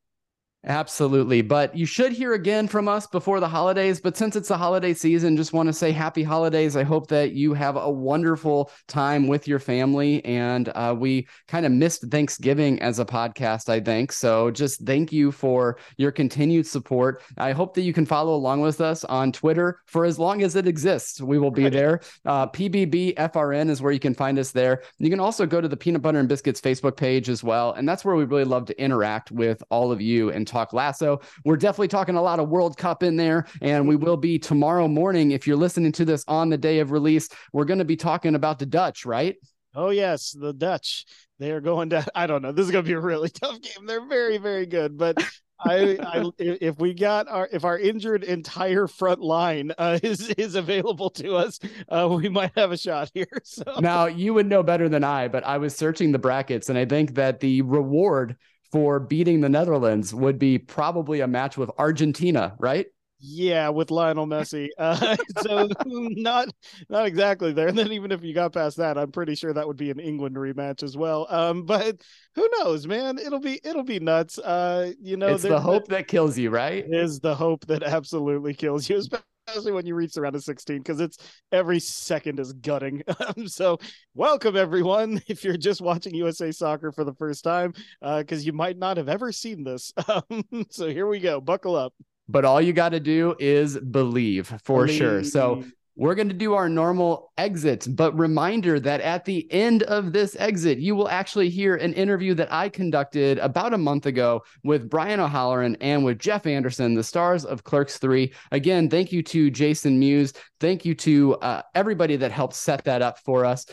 [0.68, 1.43] Absolutely.
[1.43, 3.99] But you should hear again from us before the holidays.
[3.99, 6.76] But since it's the holiday season, just want to say happy holidays.
[6.76, 10.26] I hope that you have a wonderful time with your family.
[10.26, 14.11] And uh, we kind of missed Thanksgiving as a podcast, I think.
[14.11, 17.22] So just thank you for your continued support.
[17.38, 20.55] I hope that you can follow along with us on Twitter for as long as
[20.55, 21.22] it exists.
[21.22, 22.01] We will be there.
[22.26, 24.82] Uh, PBBFRN is where you can find us there.
[24.97, 27.74] You can also go to the Peanut Butter and Biscuits Facebook page as well.
[27.74, 31.19] And that's where we really love to interact with all of you and talk lasso.
[31.43, 34.87] We're definitely talking a lot of World Cup in there, and we will be tomorrow
[34.87, 35.31] morning.
[35.31, 38.35] If you're listening to this on the day of release, we're going to be talking
[38.35, 39.35] about the Dutch, right?
[39.75, 41.05] Oh yes, the Dutch.
[41.37, 42.05] They are going to.
[42.15, 42.51] I don't know.
[42.51, 43.85] This is going to be a really tough game.
[43.85, 45.21] They're very, very good, but
[45.59, 50.55] I, I, if we got our if our injured entire front line uh, is is
[50.55, 53.27] available to us, uh, we might have a shot here.
[53.43, 56.77] So now you would know better than I, but I was searching the brackets, and
[56.77, 58.37] I think that the reward
[58.76, 62.88] for beating the Netherlands would be probably a match with Argentina, right?
[63.21, 64.67] Yeah, with Lionel Messi.
[64.78, 66.49] Uh, so not
[66.89, 67.69] not exactly there.
[67.69, 69.99] And then even if you got past that, I'm pretty sure that would be an
[70.01, 71.26] England rematch as well.
[71.30, 72.01] Um, but
[72.36, 73.17] who knows, man?
[73.17, 74.38] It'll be it'll be nuts.
[74.39, 76.84] Uh, you know, it's the hope that kills you, right?
[76.86, 79.23] Is the hope that absolutely kills you, especially
[79.63, 81.17] when you reach the round of 16 because it's
[81.51, 83.01] every second is gutting.
[83.37, 83.79] Um, so
[84.13, 85.21] welcome everyone.
[85.27, 88.97] If you're just watching usa soccer for the first time because uh, you might not
[88.97, 89.93] have ever seen this.
[90.07, 91.41] Um, so here we go.
[91.41, 91.93] Buckle up.
[92.27, 94.97] But all you got to do is believe for believe.
[94.97, 95.23] sure.
[95.23, 95.63] So
[95.95, 100.35] we're going to do our normal exit, but reminder that at the end of this
[100.37, 104.89] exit, you will actually hear an interview that I conducted about a month ago with
[104.89, 108.33] Brian O'Halloran and with Jeff Anderson, the stars of Clerks 3.
[108.51, 110.33] Again, thank you to Jason Mewes.
[110.59, 113.65] Thank you to uh, everybody that helped set that up for us.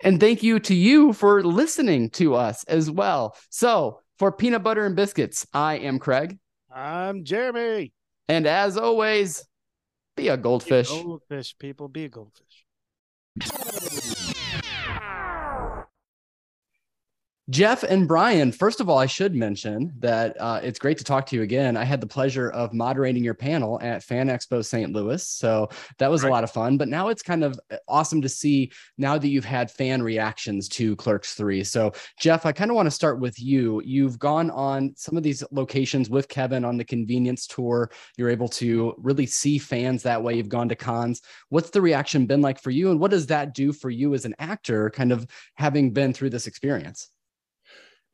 [0.00, 3.36] And thank you to you for listening to us as well.
[3.50, 6.38] So, for Peanut Butter and Biscuits, I am Craig.
[6.72, 7.92] I'm Jeremy.
[8.28, 9.44] And as always,
[10.18, 10.90] be a goldfish.
[10.90, 11.88] Be a goldfish, people.
[11.88, 12.64] Be a goldfish.
[17.50, 21.24] Jeff and Brian, first of all, I should mention that uh, it's great to talk
[21.26, 21.78] to you again.
[21.78, 24.92] I had the pleasure of moderating your panel at Fan Expo St.
[24.92, 25.26] Louis.
[25.26, 26.28] So that was right.
[26.28, 26.76] a lot of fun.
[26.76, 30.68] But now it's kind of uh, awesome to see now that you've had fan reactions
[30.68, 31.64] to Clerks 3.
[31.64, 33.80] So, Jeff, I kind of want to start with you.
[33.82, 37.90] You've gone on some of these locations with Kevin on the convenience tour.
[38.18, 40.34] You're able to really see fans that way.
[40.34, 41.22] You've gone to cons.
[41.48, 42.90] What's the reaction been like for you?
[42.90, 46.28] And what does that do for you as an actor, kind of having been through
[46.28, 47.08] this experience?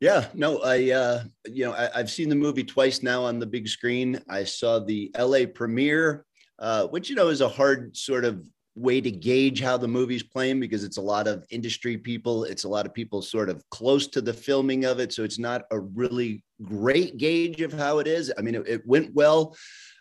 [0.01, 3.47] Yeah, no, I uh, you know I, have seen the movie twice now on the
[3.47, 4.21] big screen.
[4.29, 5.47] I saw the L.A.
[5.47, 6.27] premiere,
[6.59, 8.45] uh, which you know is a hard sort of
[8.77, 12.45] way to gauge how the movie's playing because it's a lot of industry people.
[12.45, 15.39] It's a lot of people sort of close to the filming of it, so it's
[15.39, 18.33] not a really great gauge of how it is.
[18.37, 19.57] I mean, it, it went well.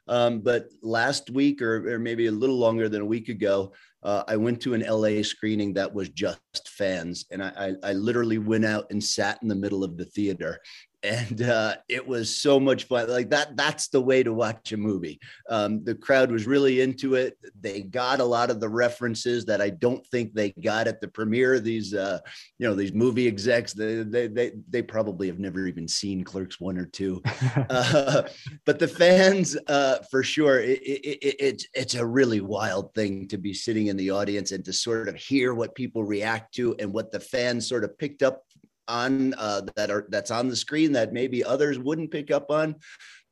[0.08, 3.74] Um, but last week, or, or maybe a little longer than a week ago,
[4.04, 7.94] uh, I went to an LA screening that was just fans, and I, I, I
[7.94, 10.60] literally went out and sat in the middle of the theater
[11.04, 14.78] and uh, it was so much fun like that that's the way to watch a
[14.78, 15.20] movie.
[15.50, 17.38] Um, the crowd was really into it.
[17.60, 21.08] They got a lot of the references that i don't think they got at the
[21.08, 22.20] premiere these uh,
[22.58, 23.74] you know these movie execs.
[23.74, 27.22] They, they they they probably have never even seen clerks one or two.
[27.70, 28.28] Uh,
[28.66, 33.28] but the fans uh, for sure it, it, it, it's it's a really wild thing
[33.28, 36.76] to be sitting in the audience and to sort of hear what people react to
[36.80, 38.44] and what the fans sort of picked up
[38.88, 42.76] on uh, that are that's on the screen that maybe others wouldn't pick up on.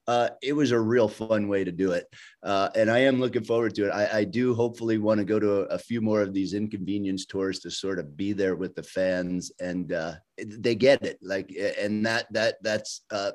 [0.08, 2.08] Uh, it was a real fun way to do it,
[2.44, 3.92] uh, and I am looking forward to it.
[3.92, 7.28] I, I do hopefully want to go to a, a, few more of these inconvenience
[7.28, 11.20] tours to sort of be there with the fans, and uh, they get it.
[11.22, 13.32] Like, and that that that's uh,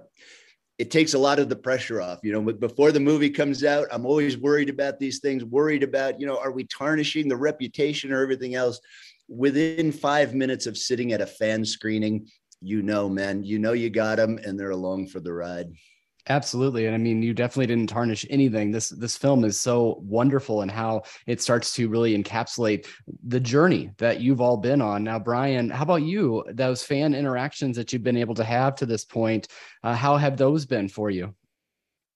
[0.79, 2.21] it takes a lot of the pressure off.
[2.23, 6.21] You know, before the movie comes out, I'm always worried about these things, worried about,
[6.21, 8.81] you know, are we tarnishing the reputation or everything else?
[9.29, 12.27] Within five minutes of sitting at a fan screening,
[12.61, 15.67] you know, man, you know, you got them and they're along for the ride.
[16.29, 16.87] Absolutely.
[16.87, 18.73] And I mean, you definitely didn't tarnish anything.
[18.73, 22.89] This this film is so wonderful and how it starts to really encapsulate
[23.29, 25.05] the journey that you've all been on.
[25.05, 26.45] Now, Brian, how about you?
[26.53, 29.47] Those fan interactions that you've been able to have to this point,
[29.85, 31.33] uh, how have those been for you?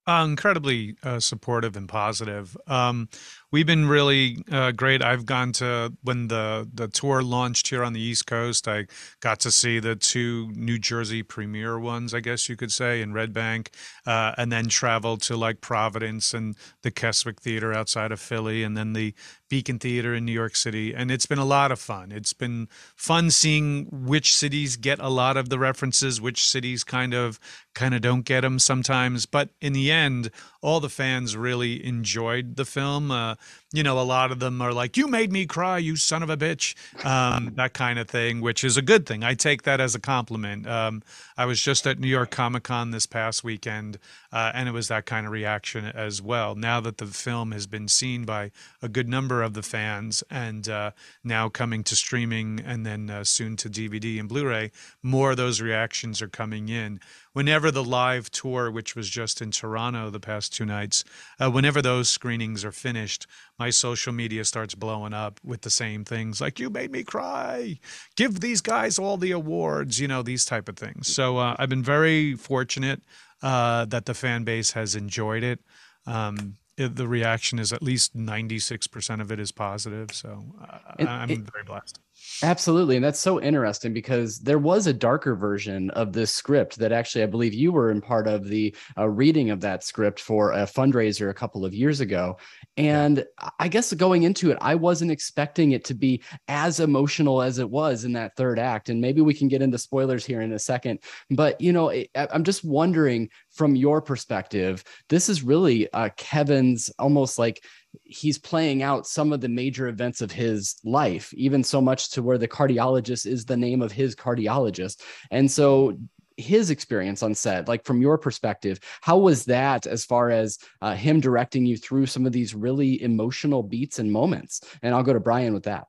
[0.09, 2.57] Uh, incredibly uh, supportive and positive.
[2.67, 3.09] Um,
[3.53, 5.03] we've been really uh, great.
[5.03, 8.69] I've gone to when the the tour launched here on the East Coast.
[8.69, 8.87] I
[9.21, 13.13] got to see the two New Jersey premiere ones, I guess you could say, in
[13.13, 13.71] Red Bank,
[14.07, 18.77] uh, and then traveled to like Providence and the Keswick Theater outside of Philly, and
[18.77, 19.15] then the
[19.51, 22.13] Beacon Theater in New York City, and it's been a lot of fun.
[22.13, 27.13] It's been fun seeing which cities get a lot of the references, which cities kind
[27.13, 27.41] of
[27.75, 29.27] kind of don't get them sometimes.
[29.27, 30.31] But in the end,
[30.63, 33.11] all the fans really enjoyed the film.
[33.11, 33.37] Uh,
[33.73, 36.31] you know, a lot of them are like, "You made me cry, you son of
[36.31, 39.25] a bitch," um, that kind of thing, which is a good thing.
[39.25, 40.67] I take that as a compliment.
[40.67, 41.03] Um,
[41.41, 43.99] I was just at New York Comic Con this past weekend,
[44.31, 46.55] uh, and it was that kind of reaction as well.
[46.55, 48.51] Now that the film has been seen by
[48.83, 50.91] a good number of the fans, and uh,
[51.25, 54.71] now coming to streaming, and then uh, soon to DVD and Blu-ray,
[55.03, 57.01] more of those reactions are coming in
[57.33, 61.05] whenever the live tour, which was just in Toronto the past two nights,
[61.39, 63.27] uh, whenever those screenings are finished,
[63.61, 67.79] my social media starts blowing up with the same things like "You made me cry,"
[68.17, 71.07] "Give these guys all the awards," you know, these type of things.
[71.07, 73.03] So uh, I've been very fortunate
[73.43, 75.61] uh, that the fan base has enjoyed it.
[76.07, 80.15] Um, the reaction is at least 96% of it is positive.
[80.15, 82.01] So uh, I'm it, very blessed.
[82.43, 82.97] Absolutely.
[82.97, 87.23] And that's so interesting because there was a darker version of this script that actually,
[87.23, 90.63] I believe you were in part of the uh, reading of that script for a
[90.63, 92.39] fundraiser a couple of years ago.
[92.77, 93.25] And
[93.59, 97.69] I guess going into it, I wasn't expecting it to be as emotional as it
[97.69, 98.89] was in that third act.
[98.89, 101.01] And maybe we can get into spoilers here in a second.
[101.31, 107.39] But, you know, I'm just wondering from your perspective, this is really uh, Kevin's almost
[107.39, 107.63] like
[108.03, 112.23] he's playing out some of the major events of his life, even so much to
[112.23, 115.03] where the cardiologist is the name of his cardiologist.
[115.31, 115.99] And so
[116.37, 120.95] his experience on set like from your perspective how was that as far as uh,
[120.95, 125.13] him directing you through some of these really emotional beats and moments and i'll go
[125.13, 125.85] to brian with that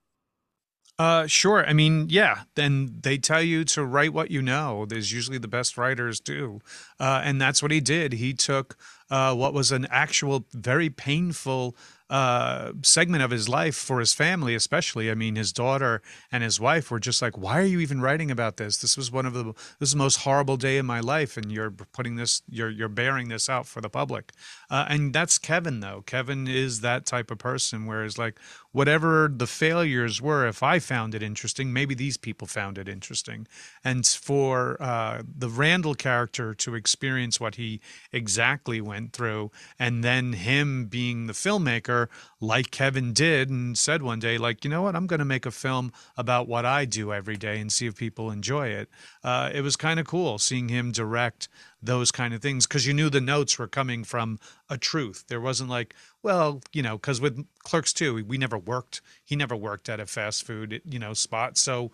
[0.99, 1.65] uh, sure.
[1.65, 2.41] I mean, yeah.
[2.55, 4.85] Then they tell you to write what you know.
[4.85, 6.59] There's usually the best writers do,
[6.99, 8.13] uh, and that's what he did.
[8.13, 8.77] He took
[9.11, 11.75] uh, what was an actual very painful
[12.09, 15.09] uh, segment of his life for his family, especially.
[15.09, 16.01] I mean, his daughter
[16.31, 18.77] and his wife were just like, "Why are you even writing about this?
[18.77, 21.51] This was one of the this is the most horrible day in my life, and
[21.51, 24.31] you're putting this, you're you're bearing this out for the public."
[24.71, 26.01] Uh, and that's Kevin, though.
[26.05, 28.39] Kevin is that type of person, whereas like
[28.71, 33.47] whatever the failures were, if I found it interesting, maybe these people found it interesting.
[33.83, 37.81] And for uh, the Randall character to experience what he
[38.13, 42.07] exactly went through, and then him being the filmmaker,
[42.39, 45.45] like Kevin did, and said one day, like, you know what, I'm going to make
[45.45, 48.89] a film about what I do every day and see if people enjoy it.
[49.21, 51.49] Uh, it was kind of cool seeing him direct
[51.81, 55.25] those kind of things because you knew the notes were coming from a truth.
[55.27, 59.01] There wasn't like, well, you know, because with Clerks 2, we never worked.
[59.25, 61.57] He never worked at a fast food, you know, spot.
[61.57, 61.91] So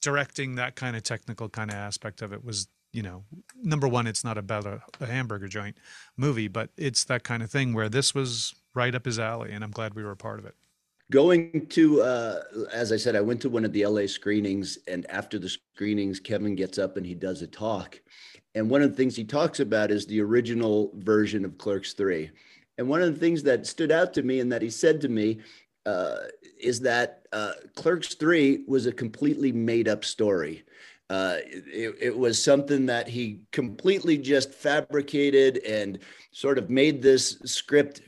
[0.00, 3.24] directing that kind of technical kind of aspect of it was, you know,
[3.62, 5.76] number one, it's not about a, a hamburger joint
[6.16, 9.64] movie, but it's that kind of thing where this was right up his alley, and
[9.64, 10.54] I'm glad we were a part of it
[11.14, 12.40] going to uh,
[12.72, 16.18] as i said i went to one of the la screenings and after the screenings
[16.18, 18.00] kevin gets up and he does a talk
[18.54, 22.30] and one of the things he talks about is the original version of Clerks 3.
[22.78, 25.08] And one of the things that stood out to me and that he said to
[25.08, 25.40] me
[25.86, 26.18] uh,
[26.60, 30.64] is that uh, Clerks 3 was a completely made up story.
[31.10, 35.98] Uh, it, it, was something that he completely just fabricated and
[36.32, 38.00] sort of made this script.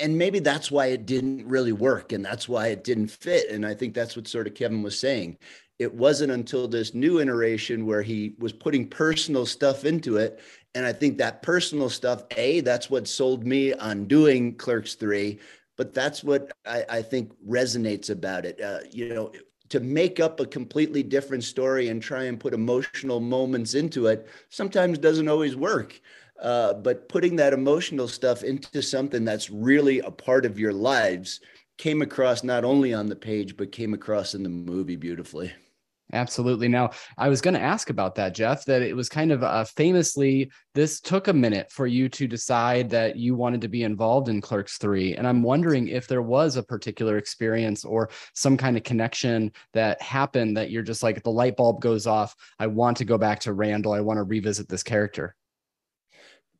[0.00, 3.50] And maybe that's why it didn't really work and that's why it didn't fit.
[3.50, 5.36] And I think that's what sort of Kevin was saying
[5.80, 10.38] it wasn't until this new iteration where he was putting personal stuff into it
[10.74, 15.40] and i think that personal stuff a that's what sold me on doing clerks 3
[15.76, 19.32] but that's what i, I think resonates about it uh, you know
[19.70, 24.28] to make up a completely different story and try and put emotional moments into it
[24.50, 26.00] sometimes doesn't always work
[26.42, 31.40] uh, but putting that emotional stuff into something that's really a part of your lives
[31.78, 35.52] came across not only on the page but came across in the movie beautifully
[36.12, 36.68] Absolutely.
[36.68, 39.64] Now, I was going to ask about that, Jeff, that it was kind of uh,
[39.64, 44.28] famously, this took a minute for you to decide that you wanted to be involved
[44.28, 45.14] in Clerks 3.
[45.14, 50.02] And I'm wondering if there was a particular experience or some kind of connection that
[50.02, 52.34] happened that you're just like, the light bulb goes off.
[52.58, 53.92] I want to go back to Randall.
[53.92, 55.36] I want to revisit this character.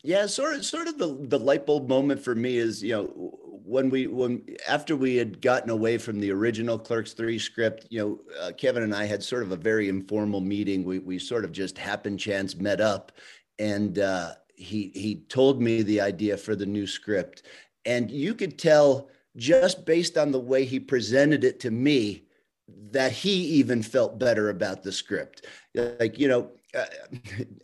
[0.02, 3.38] Yeah, sort of, sort of the, the light bulb moment for me is, you know,
[3.70, 8.00] when we when after we had gotten away from the original Clerks Three script, you
[8.00, 10.82] know, uh, Kevin and I had sort of a very informal meeting.
[10.84, 13.12] We we sort of just happen chance met up,
[13.58, 17.42] and uh, he he told me the idea for the new script,
[17.84, 22.24] and you could tell just based on the way he presented it to me,
[22.90, 25.46] that he even felt better about the script.
[25.74, 26.84] Like, you know, uh,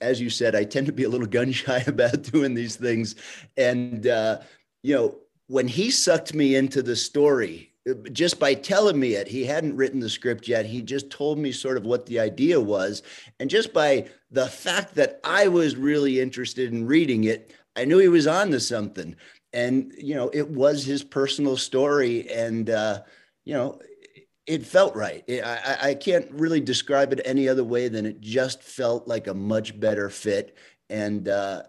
[0.00, 3.14] as you said, I tend to be a little gun shy about doing these things.
[3.56, 4.40] And, uh,
[4.82, 5.16] you know,
[5.48, 7.72] when he sucked me into the story,
[8.12, 10.66] just by telling me it, he hadn't written the script yet.
[10.66, 13.02] He just told me sort of what the idea was.
[13.38, 17.98] And just by the fact that I was really interested in reading it, I knew
[17.98, 19.14] he was on to something.
[19.52, 22.28] And, you know, it was his personal story.
[22.28, 23.02] And, uh,
[23.44, 23.78] you know,
[24.46, 25.24] it felt right.
[25.28, 29.34] I, I can't really describe it any other way than it just felt like a
[29.34, 30.56] much better fit.
[30.88, 31.64] And uh,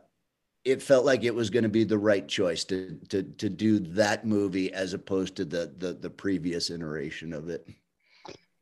[0.64, 3.80] it felt like it was going to be the right choice to, to, to do
[3.80, 7.68] that movie as opposed to the, the, the previous iteration of it.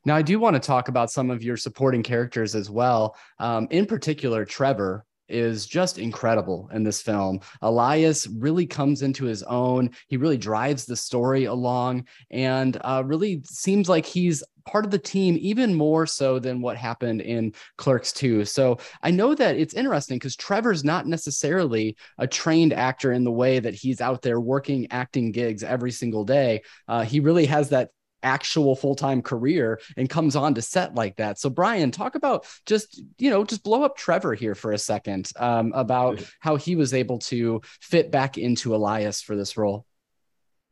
[0.06, 3.16] Now, I do want to talk about some of your supporting characters as well.
[3.40, 7.40] Um, in particular, Trevor, is just incredible in this film.
[7.62, 9.90] Elias really comes into his own.
[10.08, 14.98] He really drives the story along and uh, really seems like he's part of the
[14.98, 18.44] team even more so than what happened in Clerks 2.
[18.44, 23.32] So I know that it's interesting because Trevor's not necessarily a trained actor in the
[23.32, 26.62] way that he's out there working acting gigs every single day.
[26.88, 27.90] Uh, he really has that
[28.26, 31.38] actual full-time career and comes on to set like that.
[31.38, 35.30] So Brian, talk about just, you know, just blow up Trevor here for a second
[35.36, 39.86] um, about how he was able to fit back into Elias for this role.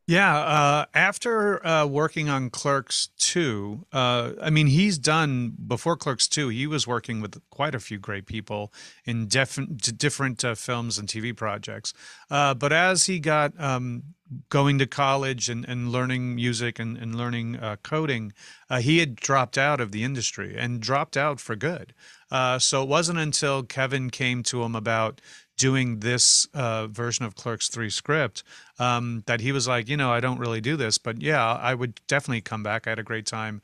[0.07, 6.29] Yeah, uh, after uh, working on Clerks 2, uh, I mean, he's done before Clerks
[6.29, 8.71] 2, he was working with quite a few great people
[9.07, 9.59] in def-
[9.97, 11.95] different uh, films and TV projects.
[12.31, 14.03] Uh, but as he got um,
[14.51, 18.35] going to college and, and learning music and, and learning uh, coding,
[18.81, 21.95] he had dropped out of the industry and dropped out for good.
[22.59, 25.21] so it wasn't until Kevin came to him about
[25.57, 28.43] doing this uh, version of Clerks 3 script
[28.79, 31.75] um, that he was like, you know, I don't really do this, but yeah, I
[31.75, 32.87] would definitely come back.
[32.87, 33.63] I had a great time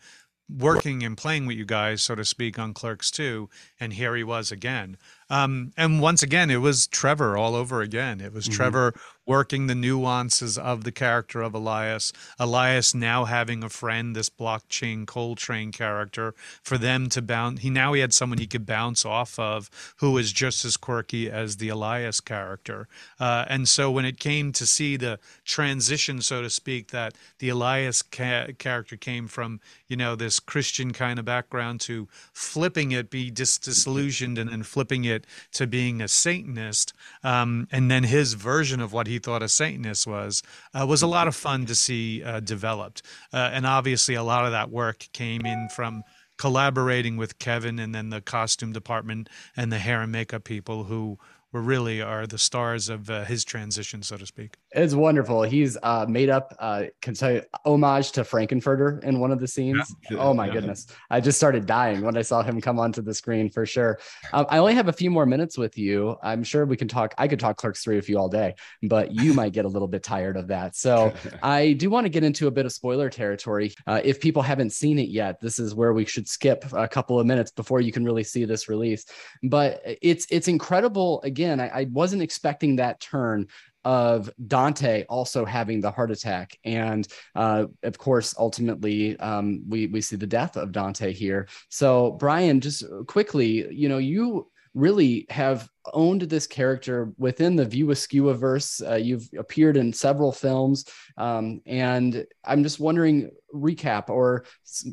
[0.59, 3.49] working and playing with you guys, so to speak, on Clerks 2.
[3.78, 4.97] And here he was again.
[5.28, 8.20] Um, and once again, it was Trevor all over again.
[8.20, 8.55] It was mm-hmm.
[8.55, 8.95] Trevor
[9.31, 12.12] working the nuances of the character of Elias.
[12.37, 17.61] Elias now having a friend, this blockchain Coltrane character, for them to bounce.
[17.61, 21.31] He now he had someone he could bounce off of who was just as quirky
[21.31, 22.89] as the Elias character.
[23.20, 27.51] Uh, and so when it came to see the transition, so to speak, that the
[27.51, 33.11] Elias ca- character came from, you know, this Christian kind of background to flipping it,
[33.11, 36.93] be dis- disillusioned, and then flipping it to being a Satanist,
[37.23, 40.43] um, and then his version of what he thought a Satanist was,
[40.75, 43.03] uh, was a lot of fun to see uh, developed.
[43.33, 46.03] Uh, and obviously, a lot of that work came in from
[46.39, 51.18] collaborating with Kevin and then the costume department and the hair and makeup people who
[51.53, 54.57] were really are the stars of uh, his transition, so to speak.
[54.72, 55.42] It's wonderful.
[55.42, 59.48] He's uh, made up, uh, can tell you, homage to Frank-N-Furter in one of the
[59.48, 59.92] scenes.
[60.09, 60.18] Yeah.
[60.18, 60.53] Oh my yeah.
[60.53, 60.86] goodness.
[61.11, 63.98] I just started dying when I saw him come onto the screen for sure.
[64.32, 66.16] Um, I only have a few more minutes with you.
[66.22, 67.14] I'm sure we can talk.
[67.18, 69.88] I could talk Clerks 3 with you all day, but you might get a little
[69.88, 70.76] bit tired of that.
[70.76, 73.74] So I do want to get into a bit of spoiler territory.
[73.88, 77.18] Uh, if people haven't seen it yet, this is where we should skip a couple
[77.18, 79.05] of minutes before you can really see this release.
[79.42, 81.20] But it's, it's incredible.
[81.22, 83.47] Again, I, I wasn't expecting that turn
[83.84, 90.01] of Dante also having the heart attack, and uh, of course, ultimately, um, we we
[90.01, 91.49] see the death of Dante here.
[91.70, 97.91] So, Brian, just quickly, you know, you really have owned this character within the View
[97.91, 98.80] Askew verse.
[98.80, 100.84] Uh, you've appeared in several films,
[101.16, 104.45] um, and I'm just wondering, recap or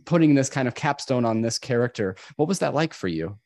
[0.06, 2.16] putting this kind of capstone on this character.
[2.38, 3.38] What was that like for you?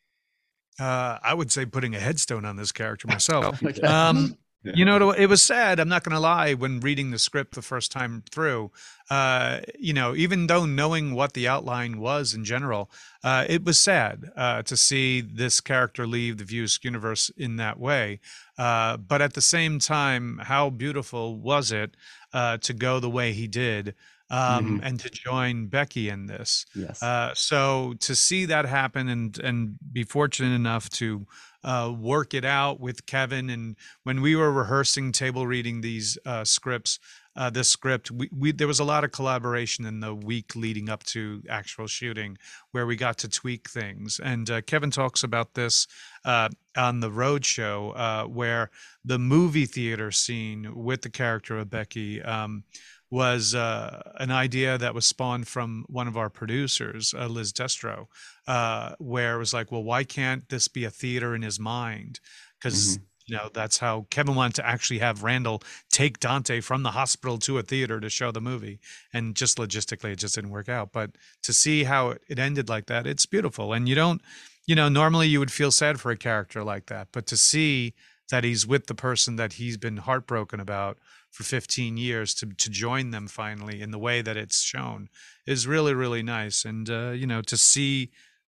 [0.82, 3.64] Uh, I would say putting a headstone on this character myself.
[3.64, 3.82] okay.
[3.82, 4.74] um, yeah.
[4.76, 5.80] You know, it was sad.
[5.80, 6.56] I'm not going to lie.
[6.56, 8.72] When reading the script the first time through,
[9.12, 12.90] uh, you know, even though knowing what the outline was in general,
[13.24, 17.80] uh, it was sad uh, to see this character leave the Views universe in that
[17.80, 18.20] way.
[18.58, 21.96] Uh, but at the same time, how beautiful was it
[22.34, 23.94] uh, to go the way he did?
[24.32, 24.84] Um, mm-hmm.
[24.86, 26.66] and to join Becky in this.
[26.74, 27.04] Yes.
[27.04, 31.28] Uh, so to see that happen and and be fortunate enough to
[31.64, 33.50] uh, work it out with Kevin.
[33.50, 37.00] And when we were rehearsing, table reading these uh, scripts,
[37.36, 40.90] uh, this script, we, we, there was a lot of collaboration in the week leading
[40.90, 42.38] up to actual shooting,
[42.72, 44.20] where we got to tweak things.
[44.22, 45.88] And uh, Kevin talks about this
[46.26, 48.70] uh, on the road show, uh, where
[49.06, 52.22] the movie theater scene with the character of Becky.
[52.22, 52.64] Um,
[53.12, 58.08] was uh, an idea that was spawned from one of our producers, uh, Liz Destro,
[58.48, 62.22] uh, where it was like, well, why can't this be a theater in his mind?
[62.58, 63.04] Because mm-hmm.
[63.28, 65.62] you know that's how kevin wanted to actually have randall
[65.92, 68.80] take dante from the hospital to a theater to show the movie
[69.14, 71.12] and just logistically it just didn't work out but
[71.44, 74.22] to see how it ended like that it's beautiful and you don't
[74.66, 77.94] you know normally you would feel sad for a character like that but to see
[78.32, 80.98] that he's with the person that he's been heartbroken about
[81.32, 85.10] for 15 years to to join them finally in the way that it's shown
[85.48, 86.66] is really really nice.
[86.66, 88.12] And uh, you know to see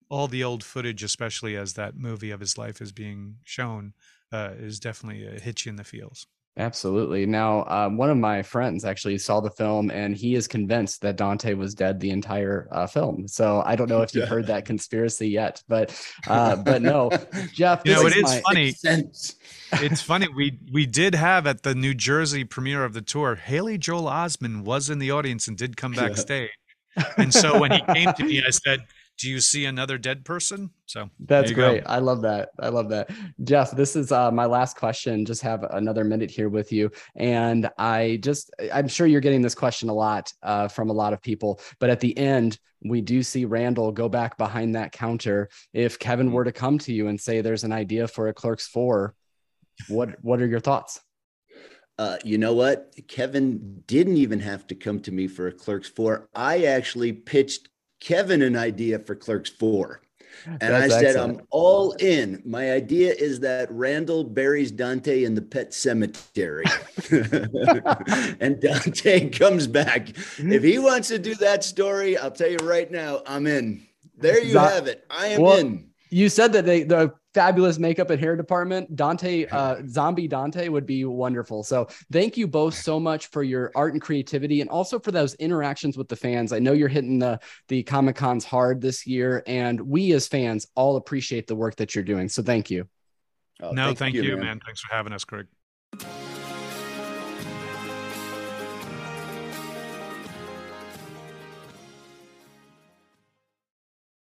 [0.09, 3.93] all the old footage especially as that movie of his life is being shown
[4.31, 6.27] uh, is definitely a hit you in the feels
[6.57, 7.27] Absolutely.
[7.27, 11.15] Now, um, one of my friends actually saw the film, and he is convinced that
[11.15, 13.27] Dante was dead the entire uh, film.
[13.27, 15.95] So I don't know if you've heard that conspiracy yet, but
[16.27, 17.11] uh, but no,
[17.53, 17.83] Jeff.
[17.85, 18.75] You know, it is my- funny.
[18.83, 20.27] it's funny.
[20.35, 24.63] We we did have at the New Jersey premiere of the tour, Haley Joel Osment
[24.63, 26.49] was in the audience and did come backstage.
[27.17, 28.79] And so when he came to me, I said,
[29.17, 30.69] do you see another dead person?
[30.85, 31.83] So that's great.
[31.83, 31.89] Go.
[31.89, 32.49] I love that.
[32.59, 33.09] I love that.
[33.43, 35.25] Jeff, this is uh, my last question.
[35.25, 36.91] Just have another minute here with you.
[37.15, 41.13] And I just, I'm sure you're getting this question a lot uh, from a lot
[41.13, 45.49] of people, but at the end, we do see Randall go back behind that counter.
[45.73, 48.67] If Kevin were to come to you and say there's an idea for a Clerks
[48.67, 49.15] 4,
[49.87, 51.01] what, what are your thoughts?
[51.97, 52.93] Uh, you know what?
[53.07, 56.29] Kevin didn't even have to come to me for a Clerks 4.
[56.35, 57.69] I actually pitched
[57.99, 60.01] Kevin an idea for Clerks 4.
[60.45, 61.39] And That's I said, excellent.
[61.39, 62.41] I'm all in.
[62.45, 66.63] My idea is that Randall buries Dante in the pet cemetery.
[68.39, 70.09] and Dante comes back.
[70.37, 73.85] If he wants to do that story, I'll tell you right now, I'm in.
[74.17, 75.05] There you have it.
[75.09, 75.86] I am well, in.
[76.09, 78.95] You said that they the fabulous makeup and hair department.
[78.95, 81.63] Dante, uh, zombie Dante would be wonderful.
[81.63, 85.35] So thank you both so much for your art and creativity, and also for those
[85.35, 86.51] interactions with the fans.
[86.51, 90.67] I know you're hitting the the comic cons hard this year, and we as fans
[90.75, 92.29] all appreciate the work that you're doing.
[92.29, 92.87] So thank you.
[93.61, 94.45] Oh, no, thank, thank you, you man.
[94.45, 94.59] man.
[94.65, 95.47] Thanks for having us, Craig.